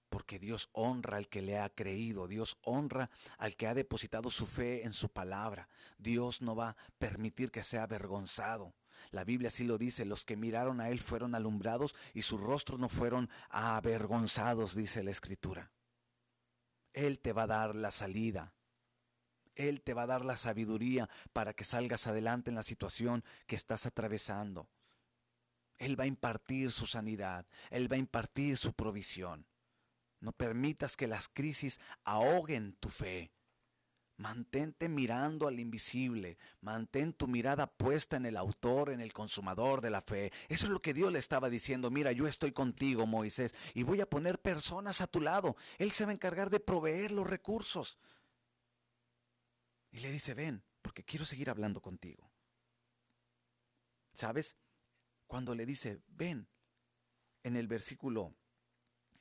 Porque 0.10 0.38
Dios 0.38 0.70
honra 0.72 1.18
al 1.18 1.30
que 1.30 1.42
le 1.42 1.58
ha 1.58 1.70
creído, 1.70 2.28
Dios 2.28 2.60
honra 2.62 3.10
al 3.40 3.56
que 3.56 3.66
ha 3.66 3.74
depositado 3.74 4.30
su 4.30 4.46
fe 4.46 4.86
en 4.86 4.94
su 4.94 5.10
palabra. 5.10 5.68
Dios 5.98 6.42
no 6.42 6.56
va 6.56 6.70
a 6.70 6.78
permitir 7.00 7.50
que 7.52 7.64
sea 7.64 7.84
avergonzado. 7.84 8.76
La 9.10 9.24
Biblia 9.24 9.48
así 9.48 9.64
lo 9.64 9.80
dice, 9.80 10.06
los 10.06 10.26
que 10.26 10.38
miraron 10.38 10.80
a 10.80 10.90
Él 10.90 11.00
fueron 11.00 11.34
alumbrados 11.34 11.96
y 12.14 12.22
sus 12.22 12.40
rostros 12.40 12.80
no 12.80 12.88
fueron 12.88 13.30
avergonzados, 13.50 14.76
dice 14.76 15.04
la 15.04 15.12
Escritura. 15.12 15.72
Él 16.94 17.20
te 17.20 17.34
va 17.34 17.44
a 17.44 17.48
dar 17.48 17.76
la 17.76 17.90
salida. 17.90 18.54
Él 19.56 19.82
te 19.82 19.96
va 19.96 20.04
a 20.04 20.08
dar 20.08 20.24
la 20.24 20.38
sabiduría 20.38 21.10
para 21.34 21.54
que 21.54 21.64
salgas 21.64 22.06
adelante 22.06 22.52
en 22.52 22.56
la 22.56 22.64
situación 22.64 23.24
que 23.48 23.56
estás 23.56 23.88
atravesando. 23.88 24.70
Él 25.82 26.00
va 26.00 26.04
a 26.04 26.08
impartir 26.08 26.72
su 26.72 26.86
sanidad, 26.86 27.48
Él 27.72 27.92
va 27.92 27.96
a 27.96 28.00
impartir 28.00 28.56
su 28.56 28.72
provisión. 28.74 29.48
No 30.20 30.32
permitas 30.32 30.96
que 30.96 31.08
las 31.08 31.28
crisis 31.28 31.80
ahoguen 32.04 32.74
tu 32.74 32.90
fe. 32.90 33.32
Mantente 34.18 34.88
mirando 34.88 35.48
al 35.48 35.60
invisible, 35.60 36.38
mantén 36.60 37.14
tu 37.14 37.28
mirada 37.28 37.66
puesta 37.66 38.18
en 38.18 38.28
el 38.28 38.38
autor, 38.38 38.92
en 38.92 39.02
el 39.02 39.12
consumador 39.12 39.82
de 39.82 39.90
la 39.90 40.02
fe. 40.02 40.32
Eso 40.50 40.68
es 40.68 40.72
lo 40.72 40.84
que 40.84 40.94
Dios 40.94 41.12
le 41.12 41.18
estaba 41.18 41.50
diciendo, 41.50 41.90
mira, 41.90 42.12
yo 42.12 42.28
estoy 42.28 42.52
contigo, 42.52 43.08
Moisés, 43.08 43.56
y 43.74 43.82
voy 43.82 44.02
a 44.02 44.10
poner 44.10 44.40
personas 44.40 45.02
a 45.02 45.08
tu 45.08 45.20
lado. 45.20 45.56
Él 45.80 45.90
se 45.92 46.06
va 46.06 46.12
a 46.12 46.14
encargar 46.14 46.52
de 46.52 46.60
proveer 46.60 47.12
los 47.12 47.28
recursos. 47.28 47.98
Y 49.90 49.98
le 49.98 50.12
dice, 50.12 50.36
ven, 50.36 50.62
porque 50.84 51.04
quiero 51.04 51.26
seguir 51.26 51.50
hablando 51.50 51.82
contigo. 51.82 52.30
¿Sabes? 54.14 54.56
Cuando 55.32 55.56
le 55.56 55.66
dice, 55.66 56.02
ven, 56.10 56.46
en 57.42 57.56
el 57.56 57.66
versículo, 57.66 58.36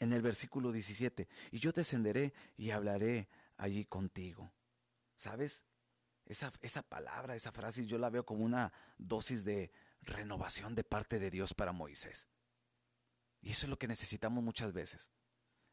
en 0.01 0.13
el 0.13 0.23
versículo 0.23 0.73
17, 0.73 1.29
y 1.53 1.61
yo 1.61 1.71
descenderé 1.71 2.35
y 2.57 2.73
hablaré 2.73 3.29
allí 3.57 3.85
contigo. 3.85 4.53
¿Sabes? 5.15 5.67
Esa, 6.27 6.51
esa 6.63 6.83
palabra, 6.83 7.37
esa 7.37 7.53
frase, 7.53 7.87
yo 7.87 7.97
la 7.97 8.11
veo 8.11 8.27
como 8.27 8.45
una 8.45 8.73
dosis 8.99 9.45
de 9.45 9.71
renovación 10.01 10.75
de 10.75 10.83
parte 10.83 11.21
de 11.21 11.31
Dios 11.31 11.55
para 11.55 11.71
Moisés. 11.71 12.29
Y 13.41 13.53
eso 13.53 13.67
es 13.67 13.71
lo 13.71 13.79
que 13.79 13.87
necesitamos 13.87 14.43
muchas 14.43 14.73
veces. 14.73 15.13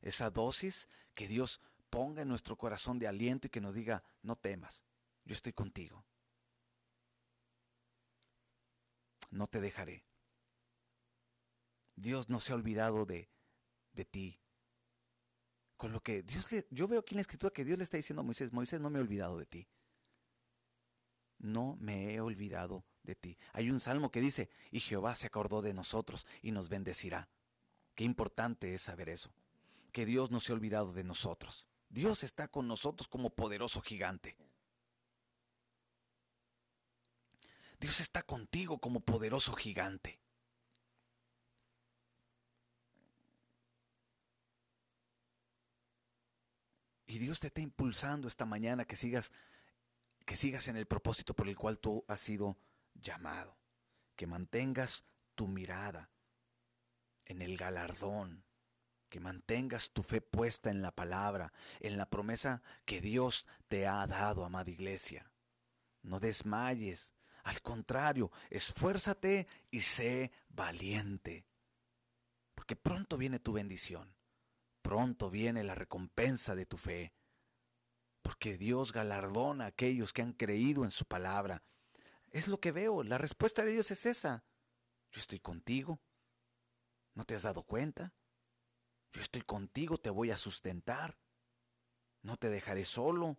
Esa 0.01 0.29
dosis 0.29 0.87
que 1.15 1.27
Dios 1.27 1.61
ponga 1.89 2.21
en 2.21 2.27
nuestro 2.27 2.55
corazón 2.57 2.99
de 2.99 3.07
aliento 3.07 3.47
y 3.47 3.49
que 3.49 3.59
nos 3.59 3.73
diga, 3.73 4.03
no 4.21 4.35
temas, 4.35 4.85
yo 5.25 5.33
estoy 5.33 5.53
contigo. 5.53 6.05
No 9.31 9.47
te 9.47 9.59
dejaré. 9.59 10.06
Dios 11.97 12.29
no 12.29 12.39
se 12.39 12.53
ha 12.53 12.55
olvidado 12.55 13.05
de, 13.05 13.27
de 13.91 14.05
ti. 14.05 14.39
Con 15.75 15.91
lo 15.91 16.01
que 16.01 16.23
Dios 16.23 16.51
le, 16.51 16.65
yo 16.69 16.87
veo 16.87 17.01
aquí 17.01 17.15
en 17.15 17.17
la 17.17 17.21
escritura 17.21 17.51
que 17.51 17.65
Dios 17.65 17.77
le 17.77 17.83
está 17.83 17.97
diciendo 17.97 18.21
a 18.21 18.23
Moisés, 18.23 18.53
Moisés, 18.53 18.79
no 18.79 18.89
me 18.89 18.99
he 18.99 19.01
olvidado 19.01 19.37
de 19.37 19.45
ti. 19.45 19.67
No 21.39 21.75
me 21.79 22.13
he 22.13 22.21
olvidado 22.21 22.85
de 23.03 23.15
ti. 23.15 23.37
Hay 23.53 23.69
un 23.69 23.79
salmo 23.79 24.11
que 24.11 24.21
dice, 24.21 24.49
y 24.71 24.79
Jehová 24.79 25.15
se 25.15 25.27
acordó 25.27 25.61
de 25.61 25.73
nosotros 25.73 26.25
y 26.41 26.51
nos 26.51 26.69
bendecirá. 26.69 27.29
Qué 27.95 28.03
importante 28.03 28.73
es 28.73 28.83
saber 28.83 29.09
eso, 29.09 29.33
que 29.91 30.05
Dios 30.05 30.29
no 30.29 30.39
se 30.39 30.51
ha 30.51 30.55
olvidado 30.55 30.93
de 30.93 31.03
nosotros. 31.03 31.67
Dios 31.89 32.23
está 32.23 32.47
con 32.47 32.67
nosotros 32.67 33.07
como 33.07 33.31
poderoso 33.31 33.81
gigante. 33.81 34.35
Dios 37.79 37.99
está 37.99 38.23
contigo 38.23 38.79
como 38.79 38.99
poderoso 38.99 39.53
gigante. 39.53 40.19
Y 47.07 47.19
Dios 47.19 47.39
te 47.39 47.47
está 47.47 47.61
impulsando 47.61 48.27
esta 48.27 48.45
mañana 48.45 48.83
que 48.85 48.97
sigas, 48.97 49.31
que 50.25 50.35
sigas 50.35 50.67
en 50.67 50.75
el 50.75 50.85
propósito 50.85 51.33
por 51.33 51.47
el 51.47 51.57
cual 51.57 51.79
tú 51.79 52.03
has 52.09 52.19
sido 52.19 52.57
llamado. 52.93 53.57
Que 54.17 54.27
mantengas 54.27 55.05
tu 55.33 55.47
mirada 55.47 56.09
en 57.25 57.41
el 57.41 57.55
galardón. 57.55 58.43
Que 59.07 59.21
mantengas 59.21 59.91
tu 59.91 60.03
fe 60.03 60.19
puesta 60.19 60.69
en 60.69 60.81
la 60.81 60.91
palabra, 60.91 61.53
en 61.79 61.95
la 61.95 62.09
promesa 62.09 62.61
que 62.83 62.99
Dios 62.99 63.47
te 63.69 63.87
ha 63.87 64.05
dado, 64.05 64.43
amada 64.43 64.69
iglesia. 64.69 65.31
No 66.01 66.19
desmayes. 66.19 67.13
Al 67.45 67.61
contrario, 67.61 68.33
esfuérzate 68.49 69.47
y 69.71 69.79
sé 69.79 70.33
valiente. 70.49 71.45
Porque 72.53 72.75
pronto 72.75 73.17
viene 73.17 73.39
tu 73.39 73.53
bendición 73.53 74.16
pronto 74.87 75.29
viene 75.29 75.65
la 75.65 75.75
recompensa 75.75 76.55
de 76.55 76.65
tu 76.65 76.77
fe, 76.77 77.13
porque 78.21 78.57
Dios 78.57 78.93
galardona 78.93 79.65
a 79.65 79.67
aquellos 79.67 80.13
que 80.13 80.21
han 80.21 80.31
creído 80.31 80.85
en 80.85 80.91
su 80.91 81.03
palabra. 81.03 81.61
Es 82.31 82.47
lo 82.47 82.61
que 82.61 82.71
veo, 82.71 83.03
la 83.03 83.17
respuesta 83.17 83.65
de 83.65 83.73
Dios 83.73 83.91
es 83.91 84.05
esa. 84.05 84.45
Yo 85.11 85.19
estoy 85.19 85.41
contigo. 85.41 85.99
¿No 87.15 87.25
te 87.25 87.35
has 87.35 87.41
dado 87.41 87.63
cuenta? 87.63 88.13
Yo 89.11 89.19
estoy 89.19 89.41
contigo, 89.41 89.97
te 89.97 90.09
voy 90.09 90.31
a 90.31 90.37
sustentar. 90.37 91.17
No 92.21 92.37
te 92.37 92.47
dejaré 92.47 92.85
solo. 92.85 93.37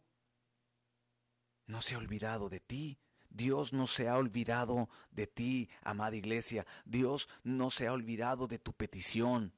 No 1.65 1.81
se 1.81 1.95
ha 1.95 1.99
olvidado 1.99 2.51
de 2.51 2.61
ti. 2.61 3.01
Dios 3.31 3.73
no 3.73 3.87
se 3.87 4.07
ha 4.07 4.19
olvidado 4.19 4.91
de 5.13 5.27
ti, 5.27 5.71
amada 5.81 6.15
iglesia. 6.15 6.67
Dios 6.85 7.27
no 7.43 7.71
se 7.71 7.87
ha 7.87 7.95
olvidado 7.95 8.49
de 8.49 8.59
tu 8.59 8.75
petición. 8.75 9.58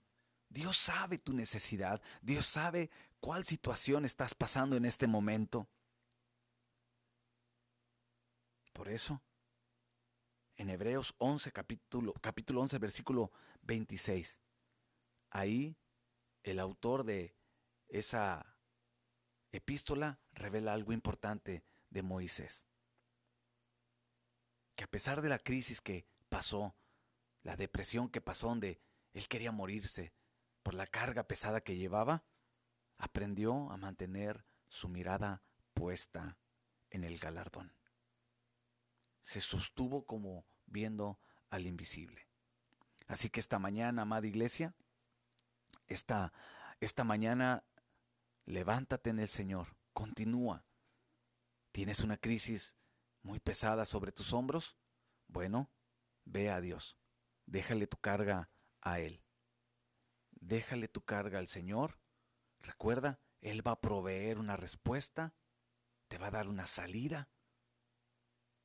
Dios 0.51 0.77
sabe 0.77 1.19
tu 1.19 1.33
necesidad. 1.33 2.03
Dios 2.21 2.47
sabe 2.47 2.91
cuál 3.21 3.45
situación 3.45 4.05
estás 4.05 4.35
pasando 4.35 4.77
en 4.77 4.85
este 4.85 5.07
momento. 5.07 5.69
Por 8.73 8.89
eso, 8.89 9.23
en 10.57 10.69
Hebreos 10.69 11.15
11, 11.19 11.53
capítulo, 11.53 12.13
capítulo 12.21 12.61
11, 12.63 12.79
versículo 12.79 13.31
26, 13.63 14.39
ahí 15.31 15.77
el 16.43 16.59
autor 16.59 17.05
de 17.05 17.37
esa 17.89 18.57
epístola 19.53 20.21
revela 20.33 20.73
algo 20.73 20.93
importante 20.93 21.63
de 21.91 22.03
Moisés. 22.03 22.67
Que 24.75 24.85
a 24.85 24.91
pesar 24.91 25.23
de 25.23 25.29
la 25.29 25.39
crisis 25.39 25.81
que 25.81 26.07
pasó, 26.29 26.75
la 27.43 27.57
depresión 27.57 28.09
que 28.09 28.21
pasó 28.21 28.49
donde 28.49 28.81
él 29.13 29.29
quería 29.29 29.53
morirse 29.53 30.13
por 30.63 30.75
la 30.75 30.87
carga 30.87 31.25
pesada 31.25 31.61
que 31.61 31.77
llevaba, 31.77 32.25
aprendió 32.99 33.71
a 33.71 33.77
mantener 33.77 34.45
su 34.69 34.89
mirada 34.89 35.43
puesta 35.75 36.39
en 36.91 37.05
el 37.05 37.19
galardón. 37.19 37.73
Se 39.23 39.41
sostuvo 39.41 40.05
como 40.05 40.45
viendo 40.67 41.19
al 41.51 41.67
invisible. 41.67 42.29
Así 43.07 43.31
que 43.31 43.41
esta 43.41 43.59
mañana, 43.59 44.03
amada 44.03 44.27
iglesia, 44.27 44.75
esta, 45.89 46.33
esta 46.79 47.05
mañana 47.05 47.65
levántate 48.45 49.11
en 49.11 49.19
el 49.19 49.29
Señor, 49.29 49.77
continúa. 49.93 50.65
¿Tienes 51.73 52.01
una 52.01 52.17
crisis 52.17 52.77
muy 53.23 53.41
pesada 53.41 53.85
sobre 53.85 54.13
tus 54.13 54.33
hombros? 54.33 54.77
Bueno, 55.27 55.71
ve 56.25 56.51
a 56.51 56.61
Dios, 56.61 56.97
déjale 57.47 57.87
tu 57.87 57.97
carga 57.97 58.51
a 58.81 59.01
Él. 59.01 59.23
Déjale 60.51 60.89
tu 60.89 61.03
carga 61.03 61.39
al 61.39 61.47
Señor. 61.47 62.01
Recuerda, 62.59 63.21
Él 63.41 63.65
va 63.65 63.71
a 63.71 63.81
proveer 63.81 64.37
una 64.37 64.57
respuesta, 64.57 65.33
te 66.09 66.19
va 66.19 66.27
a 66.27 66.33
dar 66.33 66.49
una 66.49 66.67
salida. 66.67 67.29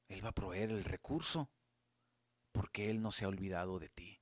Él 0.08 0.26
va 0.26 0.30
a 0.30 0.34
proveer 0.34 0.72
el 0.72 0.84
recurso, 0.84 1.52
porque 2.52 2.90
Él 2.90 3.04
no 3.04 3.12
se 3.12 3.26
ha 3.26 3.28
olvidado 3.28 3.78
de 3.78 3.90
ti. 3.90 4.20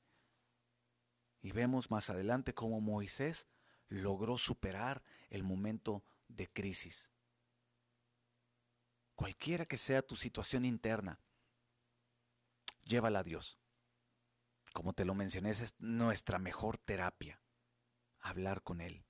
Y 1.39 1.53
vemos 1.53 1.89
más 1.89 2.09
adelante 2.09 2.53
cómo 2.53 2.81
Moisés 2.81 3.47
logró 3.87 4.37
superar 4.37 5.01
el 5.29 5.43
momento 5.43 6.03
de 6.27 6.51
crisis. 6.51 7.13
Cualquiera 9.15 9.65
que 9.65 9.77
sea 9.77 10.01
tu 10.01 10.17
situación 10.17 10.65
interna, 10.65 11.21
llévala 12.83 13.19
a 13.19 13.23
Dios. 13.23 13.57
Como 14.73 14.91
te 14.91 15.05
lo 15.05 15.15
mencioné, 15.15 15.51
es 15.51 15.75
nuestra 15.79 16.39
mejor 16.39 16.77
terapia. 16.77 17.39
Hablar 18.23 18.63
con 18.63 18.79
Él, 18.79 19.05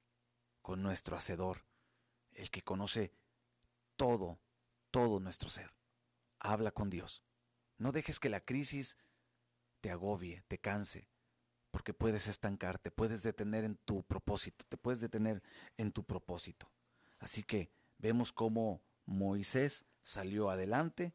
con 0.64 0.82
nuestro 0.82 1.16
Hacedor, 1.16 1.66
el 2.32 2.50
que 2.50 2.64
conoce 2.64 3.14
todo, 3.96 4.40
todo 4.90 5.20
nuestro 5.20 5.50
ser. 5.50 5.72
Habla 6.40 6.72
con 6.72 6.90
Dios. 6.90 7.24
No 7.78 7.92
dejes 7.92 8.20
que 8.20 8.30
la 8.30 8.44
crisis 8.44 8.98
te 9.82 9.92
agobie, 9.92 10.44
te 10.48 10.58
canse, 10.58 11.10
porque 11.70 11.94
puedes 11.94 12.28
estancarte, 12.28 12.90
puedes 12.90 13.22
detener 13.22 13.64
en 13.66 13.78
tu 13.78 14.04
propósito, 14.04 14.66
te 14.68 14.78
puedes 14.78 15.00
detener 15.00 15.44
en 15.78 15.92
tu 15.92 16.04
propósito. 16.04 16.72
Así 17.20 17.44
que 17.44 17.72
vemos 18.00 18.32
cómo 18.32 18.84
Moisés 19.06 19.86
salió 20.02 20.50
adelante, 20.50 21.14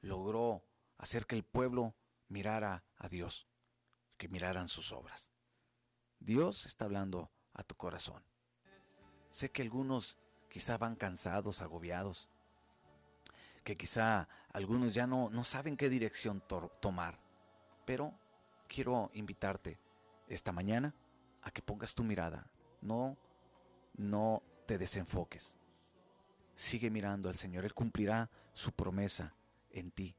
logró 0.00 0.66
hacer 0.98 1.26
que 1.26 1.36
el 1.36 1.44
pueblo 1.44 1.94
mirara 2.26 2.84
a 2.96 3.08
Dios, 3.08 3.46
que 4.16 4.28
miraran 4.28 4.66
sus 4.66 4.90
obras. 4.92 5.31
Dios 6.24 6.66
está 6.66 6.84
hablando 6.84 7.30
a 7.52 7.64
tu 7.64 7.74
corazón. 7.74 8.22
Sé 9.30 9.50
que 9.50 9.62
algunos 9.62 10.18
quizá 10.48 10.78
van 10.78 10.94
cansados, 10.94 11.62
agobiados, 11.62 12.28
que 13.64 13.76
quizá 13.76 14.28
algunos 14.52 14.94
ya 14.94 15.06
no, 15.06 15.30
no 15.30 15.42
saben 15.42 15.76
qué 15.76 15.88
dirección 15.88 16.42
tomar, 16.80 17.18
pero 17.84 18.14
quiero 18.68 19.10
invitarte 19.14 19.80
esta 20.28 20.52
mañana 20.52 20.94
a 21.42 21.50
que 21.50 21.62
pongas 21.62 21.94
tu 21.94 22.04
mirada. 22.04 22.46
No, 22.80 23.16
no 23.96 24.42
te 24.66 24.78
desenfoques. 24.78 25.56
Sigue 26.54 26.90
mirando 26.90 27.28
al 27.28 27.36
Señor. 27.36 27.64
Él 27.64 27.74
cumplirá 27.74 28.30
su 28.52 28.72
promesa 28.72 29.34
en 29.70 29.90
ti. 29.90 30.14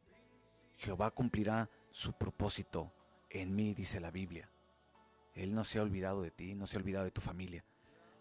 Jehová 0.78 1.12
cumplirá 1.12 1.70
su 1.92 2.14
propósito 2.14 2.92
en 3.30 3.56
mí, 3.56 3.74
dice 3.74 4.00
la 4.00 4.12
Biblia. 4.12 4.50
Él 5.36 5.56
no 5.56 5.64
se 5.64 5.80
ha 5.80 5.84
olvidado 5.84 6.22
de 6.22 6.32
ti, 6.32 6.56
no 6.56 6.68
se 6.68 6.78
ha 6.78 6.80
olvidado 6.80 7.06
de 7.06 7.12
tu 7.12 7.22
familia, 7.22 7.64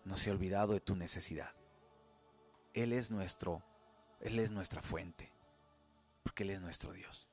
no 0.04 0.16
se 0.16 0.30
ha 0.30 0.32
olvidado 0.32 0.72
de 0.72 0.80
tu 0.80 0.96
necesidad. 0.96 1.52
Él 2.72 2.92
es 2.92 3.10
nuestro, 3.10 3.62
Él 4.20 4.38
es 4.38 4.50
nuestra 4.50 4.80
fuente, 4.80 5.32
porque 6.22 6.42
Él 6.44 6.50
es 6.50 6.60
nuestro 6.60 6.92
Dios. 6.92 7.28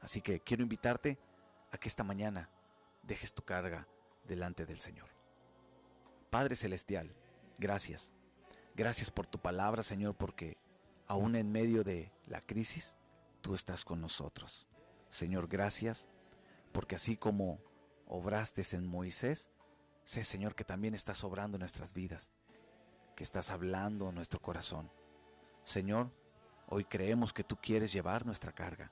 Así 0.00 0.20
que 0.20 0.40
quiero 0.40 0.62
invitarte 0.62 1.18
a 1.72 1.78
que 1.78 1.88
esta 1.88 2.04
mañana 2.04 2.50
dejes 3.02 3.32
tu 3.32 3.42
carga 3.42 3.86
delante 4.24 4.66
del 4.66 4.78
Señor. 4.78 5.08
Padre 6.30 6.56
Celestial, 6.56 7.14
gracias. 7.58 8.12
Gracias 8.74 9.10
por 9.10 9.26
tu 9.26 9.40
palabra, 9.40 9.82
Señor, 9.82 10.14
porque 10.16 10.56
aún 11.06 11.36
en 11.36 11.50
medio 11.50 11.82
de 11.82 12.12
la 12.26 12.40
crisis, 12.40 12.94
tú 13.40 13.54
estás 13.54 13.84
con 13.84 14.00
nosotros. 14.00 14.66
Señor, 15.08 15.48
gracias, 15.48 16.08
porque 16.72 16.94
así 16.94 17.16
como 17.16 17.58
obraste 18.10 18.62
en 18.72 18.86
Moisés, 18.86 19.50
sé, 20.02 20.24
Señor, 20.24 20.56
que 20.56 20.64
también 20.64 20.94
estás 20.94 21.22
obrando 21.22 21.56
en 21.56 21.60
nuestras 21.60 21.94
vidas, 21.94 22.32
que 23.14 23.22
estás 23.22 23.50
hablando 23.50 24.08
en 24.08 24.16
nuestro 24.16 24.40
corazón. 24.40 24.90
Señor, 25.64 26.10
hoy 26.66 26.84
creemos 26.84 27.32
que 27.32 27.44
tú 27.44 27.56
quieres 27.56 27.92
llevar 27.92 28.26
nuestra 28.26 28.52
carga, 28.52 28.90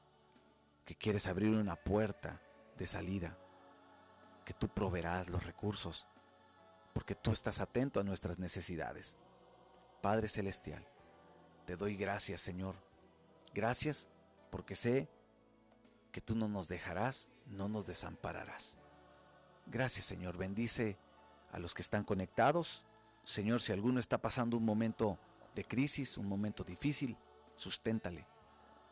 que 0.84 0.94
quieres 0.94 1.26
abrir 1.26 1.50
una 1.50 1.74
puerta 1.74 2.40
de 2.76 2.86
salida, 2.86 3.36
que 4.44 4.54
tú 4.54 4.68
proveerás 4.68 5.28
los 5.28 5.44
recursos, 5.44 6.06
porque 6.92 7.16
tú 7.16 7.32
estás 7.32 7.60
atento 7.60 7.98
a 7.98 8.04
nuestras 8.04 8.38
necesidades. 8.38 9.18
Padre 10.00 10.28
Celestial, 10.28 10.86
te 11.66 11.74
doy 11.74 11.96
gracias, 11.96 12.40
Señor. 12.40 12.76
Gracias 13.52 14.08
porque 14.50 14.76
sé 14.76 15.08
que 16.12 16.20
tú 16.20 16.36
no 16.36 16.46
nos 16.46 16.68
dejarás, 16.68 17.30
no 17.46 17.68
nos 17.68 17.84
desampararás. 17.84 18.78
Gracias, 19.70 20.06
Señor. 20.06 20.36
Bendice 20.38 20.96
a 21.52 21.58
los 21.58 21.74
que 21.74 21.82
están 21.82 22.02
conectados. 22.02 22.84
Señor, 23.24 23.60
si 23.60 23.72
alguno 23.72 24.00
está 24.00 24.16
pasando 24.18 24.56
un 24.56 24.64
momento 24.64 25.18
de 25.54 25.64
crisis, 25.64 26.16
un 26.16 26.26
momento 26.26 26.64
difícil, 26.64 27.16
susténtale. 27.56 28.26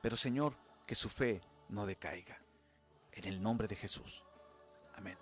Pero, 0.03 0.17
Señor, 0.17 0.55
que 0.87 0.95
su 0.95 1.09
fe 1.09 1.41
no 1.71 1.87
decaiga. 1.87 2.39
En 3.13 3.25
el 3.25 3.43
nombre 3.43 3.67
de 3.67 3.77
Jesús. 3.77 4.23
Amén. 4.95 5.17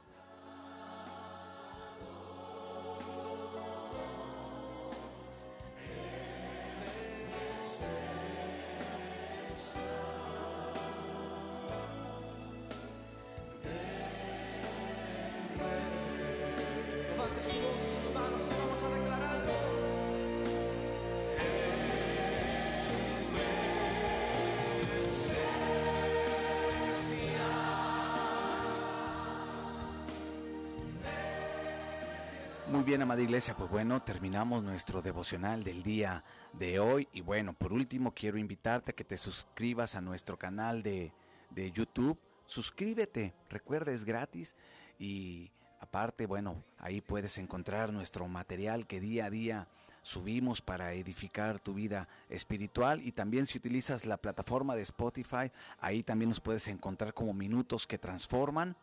Amada 33.04 33.20
iglesia, 33.20 33.54
pues 33.54 33.68
bueno, 33.68 34.02
terminamos 34.02 34.62
nuestro 34.62 35.02
devocional 35.02 35.62
del 35.62 35.82
día 35.82 36.24
de 36.54 36.80
hoy. 36.80 37.06
Y 37.12 37.20
bueno, 37.20 37.52
por 37.52 37.74
último, 37.74 38.14
quiero 38.14 38.38
invitarte 38.38 38.92
a 38.92 38.94
que 38.94 39.04
te 39.04 39.18
suscribas 39.18 39.94
a 39.94 40.00
nuestro 40.00 40.38
canal 40.38 40.82
de, 40.82 41.12
de 41.50 41.70
YouTube. 41.70 42.18
Suscríbete, 42.46 43.34
recuerda, 43.50 43.92
es 43.92 44.06
gratis. 44.06 44.56
Y 44.98 45.50
aparte, 45.80 46.24
bueno, 46.24 46.64
ahí 46.78 47.02
puedes 47.02 47.36
encontrar 47.36 47.92
nuestro 47.92 48.26
material 48.26 48.86
que 48.86 49.00
día 49.00 49.26
a 49.26 49.30
día 49.30 49.68
subimos 50.00 50.62
para 50.62 50.94
edificar 50.94 51.60
tu 51.60 51.74
vida 51.74 52.08
espiritual 52.30 53.02
y 53.02 53.12
también 53.12 53.44
si 53.44 53.58
utilizas 53.58 54.06
la 54.06 54.16
plataforma 54.16 54.76
de 54.76 54.82
Spotify, 54.82 55.52
ahí 55.78 56.02
también 56.02 56.30
nos 56.30 56.40
puedes 56.40 56.68
encontrar 56.68 57.12
como 57.12 57.34
minutos 57.34 57.86
que 57.86 57.98
transforman. 57.98 58.76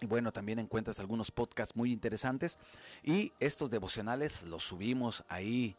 Y 0.00 0.06
bueno, 0.06 0.32
también 0.32 0.58
encuentras 0.58 0.98
algunos 0.98 1.30
podcasts 1.30 1.76
muy 1.76 1.92
interesantes 1.92 2.58
y 3.02 3.32
estos 3.38 3.70
devocionales 3.70 4.42
los 4.42 4.62
subimos 4.62 5.24
ahí 5.28 5.76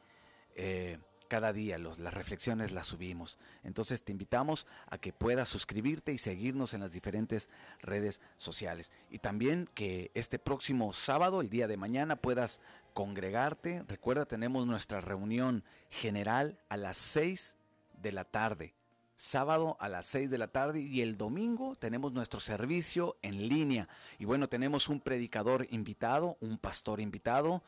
eh, 0.56 1.00
cada 1.32 1.54
día, 1.54 1.78
los, 1.78 1.98
las 1.98 2.14
reflexiones 2.14 2.74
las 2.74 2.88
subimos. 2.88 3.38
Entonces 3.64 4.04
te 4.04 4.12
invitamos 4.12 4.68
a 4.90 4.98
que 4.98 5.14
puedas 5.14 5.48
suscribirte 5.48 6.12
y 6.12 6.18
seguirnos 6.18 6.74
en 6.74 6.82
las 6.82 6.92
diferentes 6.92 7.48
redes 7.82 8.20
sociales. 8.36 8.92
Y 9.10 9.20
también 9.20 9.70
que 9.74 10.12
este 10.14 10.40
próximo 10.40 10.92
sábado, 10.92 11.40
el 11.40 11.50
día 11.50 11.68
de 11.68 11.78
mañana, 11.78 12.18
puedas 12.18 12.60
congregarte. 12.94 13.86
Recuerda, 13.88 14.26
tenemos 14.26 14.68
nuestra 14.68 15.00
reunión 15.00 15.64
general 15.90 16.60
a 16.68 16.76
las 16.76 16.98
6 16.98 17.56
de 18.02 18.12
la 18.12 18.26
tarde. 18.26 18.74
Sábado 19.22 19.78
a 19.80 19.88
las 19.88 20.08
6 20.08 20.32
de 20.32 20.40
la 20.40 20.48
tarde 20.48 20.82
y 20.82 21.02
el 21.02 21.16
domingo 21.16 21.76
tenemos 21.76 22.12
nuestro 22.12 22.40
servicio 22.40 23.18
en 23.22 23.48
línea. 23.48 23.88
Y 24.18 24.26
bueno, 24.26 24.50
tenemos 24.50 24.90
un 24.90 25.00
predicador 25.00 25.68
invitado, 25.70 26.38
un 26.42 26.58
pastor 26.58 27.00
invitado. 27.00 27.62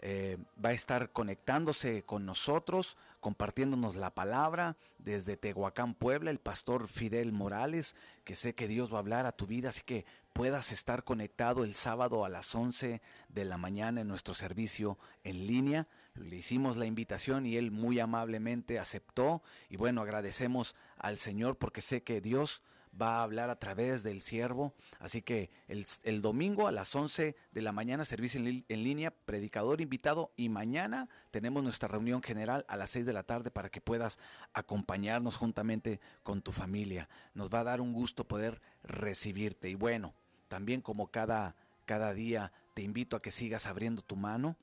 Eh, 0.00 0.36
va 0.62 0.68
a 0.68 0.74
estar 0.74 1.10
conectándose 1.10 2.04
con 2.04 2.26
nosotros, 2.26 2.98
compartiéndonos 3.20 3.96
la 3.96 4.14
palabra 4.14 4.76
desde 4.98 5.36
Tehuacán, 5.38 5.94
Puebla, 5.94 6.30
el 6.30 6.38
pastor 6.38 6.86
Fidel 6.86 7.32
Morales, 7.32 7.96
que 8.22 8.36
sé 8.36 8.54
que 8.54 8.68
Dios 8.68 8.92
va 8.92 8.98
a 8.98 9.00
hablar 9.00 9.24
a 9.24 9.32
tu 9.32 9.46
vida, 9.46 9.70
así 9.70 9.82
que 9.82 10.04
puedas 10.34 10.72
estar 10.72 11.04
conectado 11.04 11.64
el 11.64 11.74
sábado 11.74 12.24
a 12.24 12.28
las 12.28 12.54
11 12.54 13.00
de 13.28 13.44
la 13.44 13.56
mañana 13.56 14.02
en 14.02 14.08
nuestro 14.08 14.34
servicio 14.34 14.98
en 15.24 15.46
línea. 15.46 15.88
Le 16.20 16.36
hicimos 16.36 16.76
la 16.76 16.86
invitación 16.86 17.46
y 17.46 17.56
él 17.56 17.70
muy 17.70 18.00
amablemente 18.00 18.78
aceptó 18.78 19.42
y 19.68 19.76
bueno, 19.76 20.02
agradecemos 20.02 20.74
al 20.96 21.18
Señor 21.18 21.56
porque 21.56 21.80
sé 21.80 22.02
que 22.02 22.20
Dios 22.20 22.62
va 23.00 23.18
a 23.18 23.22
hablar 23.22 23.50
a 23.50 23.58
través 23.58 24.02
del 24.02 24.22
siervo. 24.22 24.74
Así 24.98 25.22
que 25.22 25.50
el, 25.68 26.22
domingo 26.22 26.68
a 26.68 26.72
las 26.72 26.94
11 26.94 27.36
de 27.52 27.62
la 27.62 27.72
mañana, 27.72 28.04
servicio 28.04 28.40
en, 28.40 28.84
línea, 28.84 29.10
predicador 29.10 29.80
invitado. 29.80 30.32
Y 30.36 30.48
mañana 30.48 31.08
tenemos 31.30 31.62
nuestra 31.62 31.88
reunión 31.88 32.22
general 32.22 32.64
a 32.68 32.76
las 32.76 32.90
6 32.90 33.06
de 33.06 33.12
la 33.12 33.22
tarde 33.22 33.50
para 33.50 33.70
que 33.70 33.80
puedas 33.80 34.18
acompañarnos 34.52 35.36
juntamente 35.36 36.00
con 36.22 36.42
tu 36.42 36.52
familia. 36.52 37.08
Nos 37.34 37.50
va 37.50 37.60
a 37.60 37.64
dar 37.64 37.80
un 37.80 37.92
gusto 37.92 38.26
poder 38.26 38.60
recibirte. 38.82 39.68
Y 39.68 39.74
bueno, 39.74 40.14
también 40.48 40.80
como 40.80 41.08
cada, 41.08 41.56
cada 41.84 42.14
día, 42.14 42.52
te 42.74 42.82
invito 42.82 43.16
a 43.16 43.20
que 43.20 43.30
sigas 43.30 43.66
abriendo 43.66 44.02
tu 44.02 44.16
mano 44.16 44.56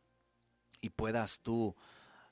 y 0.86 0.92
puedas 0.92 1.40
tú 1.40 1.76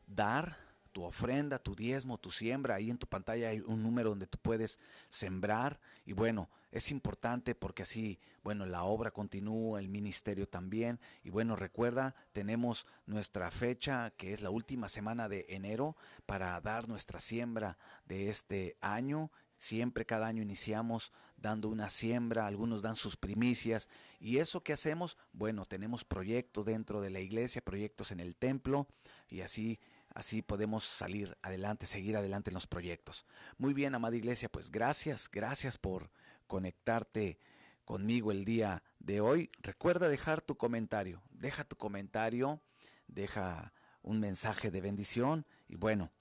dar 0.06 0.56
tu 0.92 1.04
ofrenda, 1.04 1.58
tu 1.58 1.76
diezmo, 1.76 2.20
tu 2.20 2.30
siembra. 2.30 2.76
Ahí 2.76 2.92
en 2.92 3.00
tu 3.00 3.08
pantalla 3.08 3.50
hay 3.50 3.62
un 3.62 3.82
número 3.82 4.10
donde 4.10 4.28
tú 4.28 4.38
puedes 4.38 4.78
sembrar. 5.10 5.80
Y 6.06 6.14
bueno, 6.14 6.52
es 6.72 6.92
importante 6.92 7.56
porque 7.56 7.82
así, 7.82 8.20
bueno, 8.44 8.68
la 8.68 8.84
obra 8.84 9.10
continúa, 9.10 9.80
el 9.80 9.90
ministerio 9.90 10.48
también. 10.48 11.00
Y 11.24 11.32
bueno, 11.32 11.56
recuerda, 11.56 12.14
tenemos 12.32 12.86
nuestra 13.08 13.50
fecha, 13.50 14.12
que 14.18 14.34
es 14.34 14.44
la 14.44 14.52
última 14.52 14.88
semana 14.88 15.28
de 15.28 15.48
enero, 15.50 15.98
para 16.28 16.62
dar 16.62 16.88
nuestra 16.88 17.20
siembra 17.20 17.80
de 18.06 18.30
este 18.30 18.78
año. 18.82 19.32
Siempre 19.64 20.06
cada 20.06 20.28
año 20.28 20.42
iniciamos 20.42 21.14
dando 21.38 21.70
una 21.70 21.88
siembra, 21.88 22.48
algunos 22.48 22.82
dan 22.82 22.98
sus 22.98 23.16
primicias. 23.16 23.88
¿Y 24.20 24.40
eso 24.40 24.62
que 24.62 24.74
hacemos? 24.74 25.18
Bueno, 25.32 25.64
tenemos 25.64 26.04
proyectos 26.04 26.66
dentro 26.66 27.00
de 27.00 27.10
la 27.10 27.22
iglesia, 27.22 27.64
proyectos 27.64 28.12
en 28.12 28.20
el 28.20 28.36
templo 28.36 28.90
y 29.30 29.40
así 29.40 29.80
así 30.14 30.42
podemos 30.42 30.84
salir 30.84 31.38
adelante, 31.42 31.86
seguir 31.86 32.18
adelante 32.18 32.50
en 32.50 32.56
los 32.56 32.68
proyectos. 32.68 33.26
Muy 33.58 33.74
bien, 33.74 33.96
amada 33.96 34.18
iglesia, 34.18 34.50
pues 34.50 34.70
gracias, 34.70 35.30
gracias 35.32 35.78
por 35.78 36.12
conectarte 36.46 37.40
conmigo 37.86 38.34
el 38.34 38.44
día 38.44 38.84
de 39.00 39.22
hoy. 39.22 39.50
Recuerda 39.62 40.10
dejar 40.10 40.42
tu 40.42 40.58
comentario, 40.58 41.24
deja 41.32 41.64
tu 41.64 41.78
comentario, 41.78 42.60
deja 43.08 43.72
un 44.02 44.20
mensaje 44.20 44.72
de 44.72 44.82
bendición 44.82 45.46
y 45.70 45.78
bueno, 45.78 46.12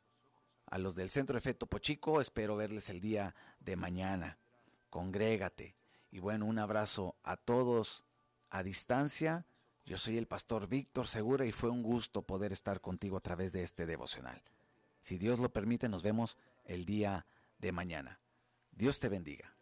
a 0.73 0.79
los 0.79 0.95
del 0.95 1.11
Centro 1.11 1.37
Efecto 1.37 1.66
Pochico 1.66 2.23
espero 2.23 2.57
verles 2.57 2.89
el 2.89 2.99
día 2.99 3.35
de 3.61 3.77
mañana. 3.77 4.39
Congrégate 4.89 5.77
y 6.11 6.18
bueno, 6.18 6.47
un 6.47 6.59
abrazo 6.59 7.14
a 7.23 7.37
todos 7.37 8.05
a 8.49 8.62
distancia 8.62 9.45
yo 9.85 9.99
soy 9.99 10.16
el 10.16 10.27
pastor 10.27 10.68
Víctor 10.68 11.09
Segura 11.09 11.45
y 11.45 11.53
fue 11.53 11.68
un 11.68 11.83
gusto 11.83 12.23
poder 12.23 12.53
estar 12.53 12.81
contigo 12.81 13.18
a 13.18 13.20
través 13.20 13.53
de 13.53 13.62
este 13.62 13.85
devocional. 13.85 14.41
Si 15.03 15.18
Dios 15.18 15.41
lo 15.41 15.53
permite, 15.53 15.91
nos 15.91 16.03
vemos 16.03 16.39
el 16.64 16.87
día 16.87 17.27
de 17.59 17.73
mañana. 17.73 18.18
Dios 18.70 18.99
te 18.99 19.11
bendiga. 19.11 19.55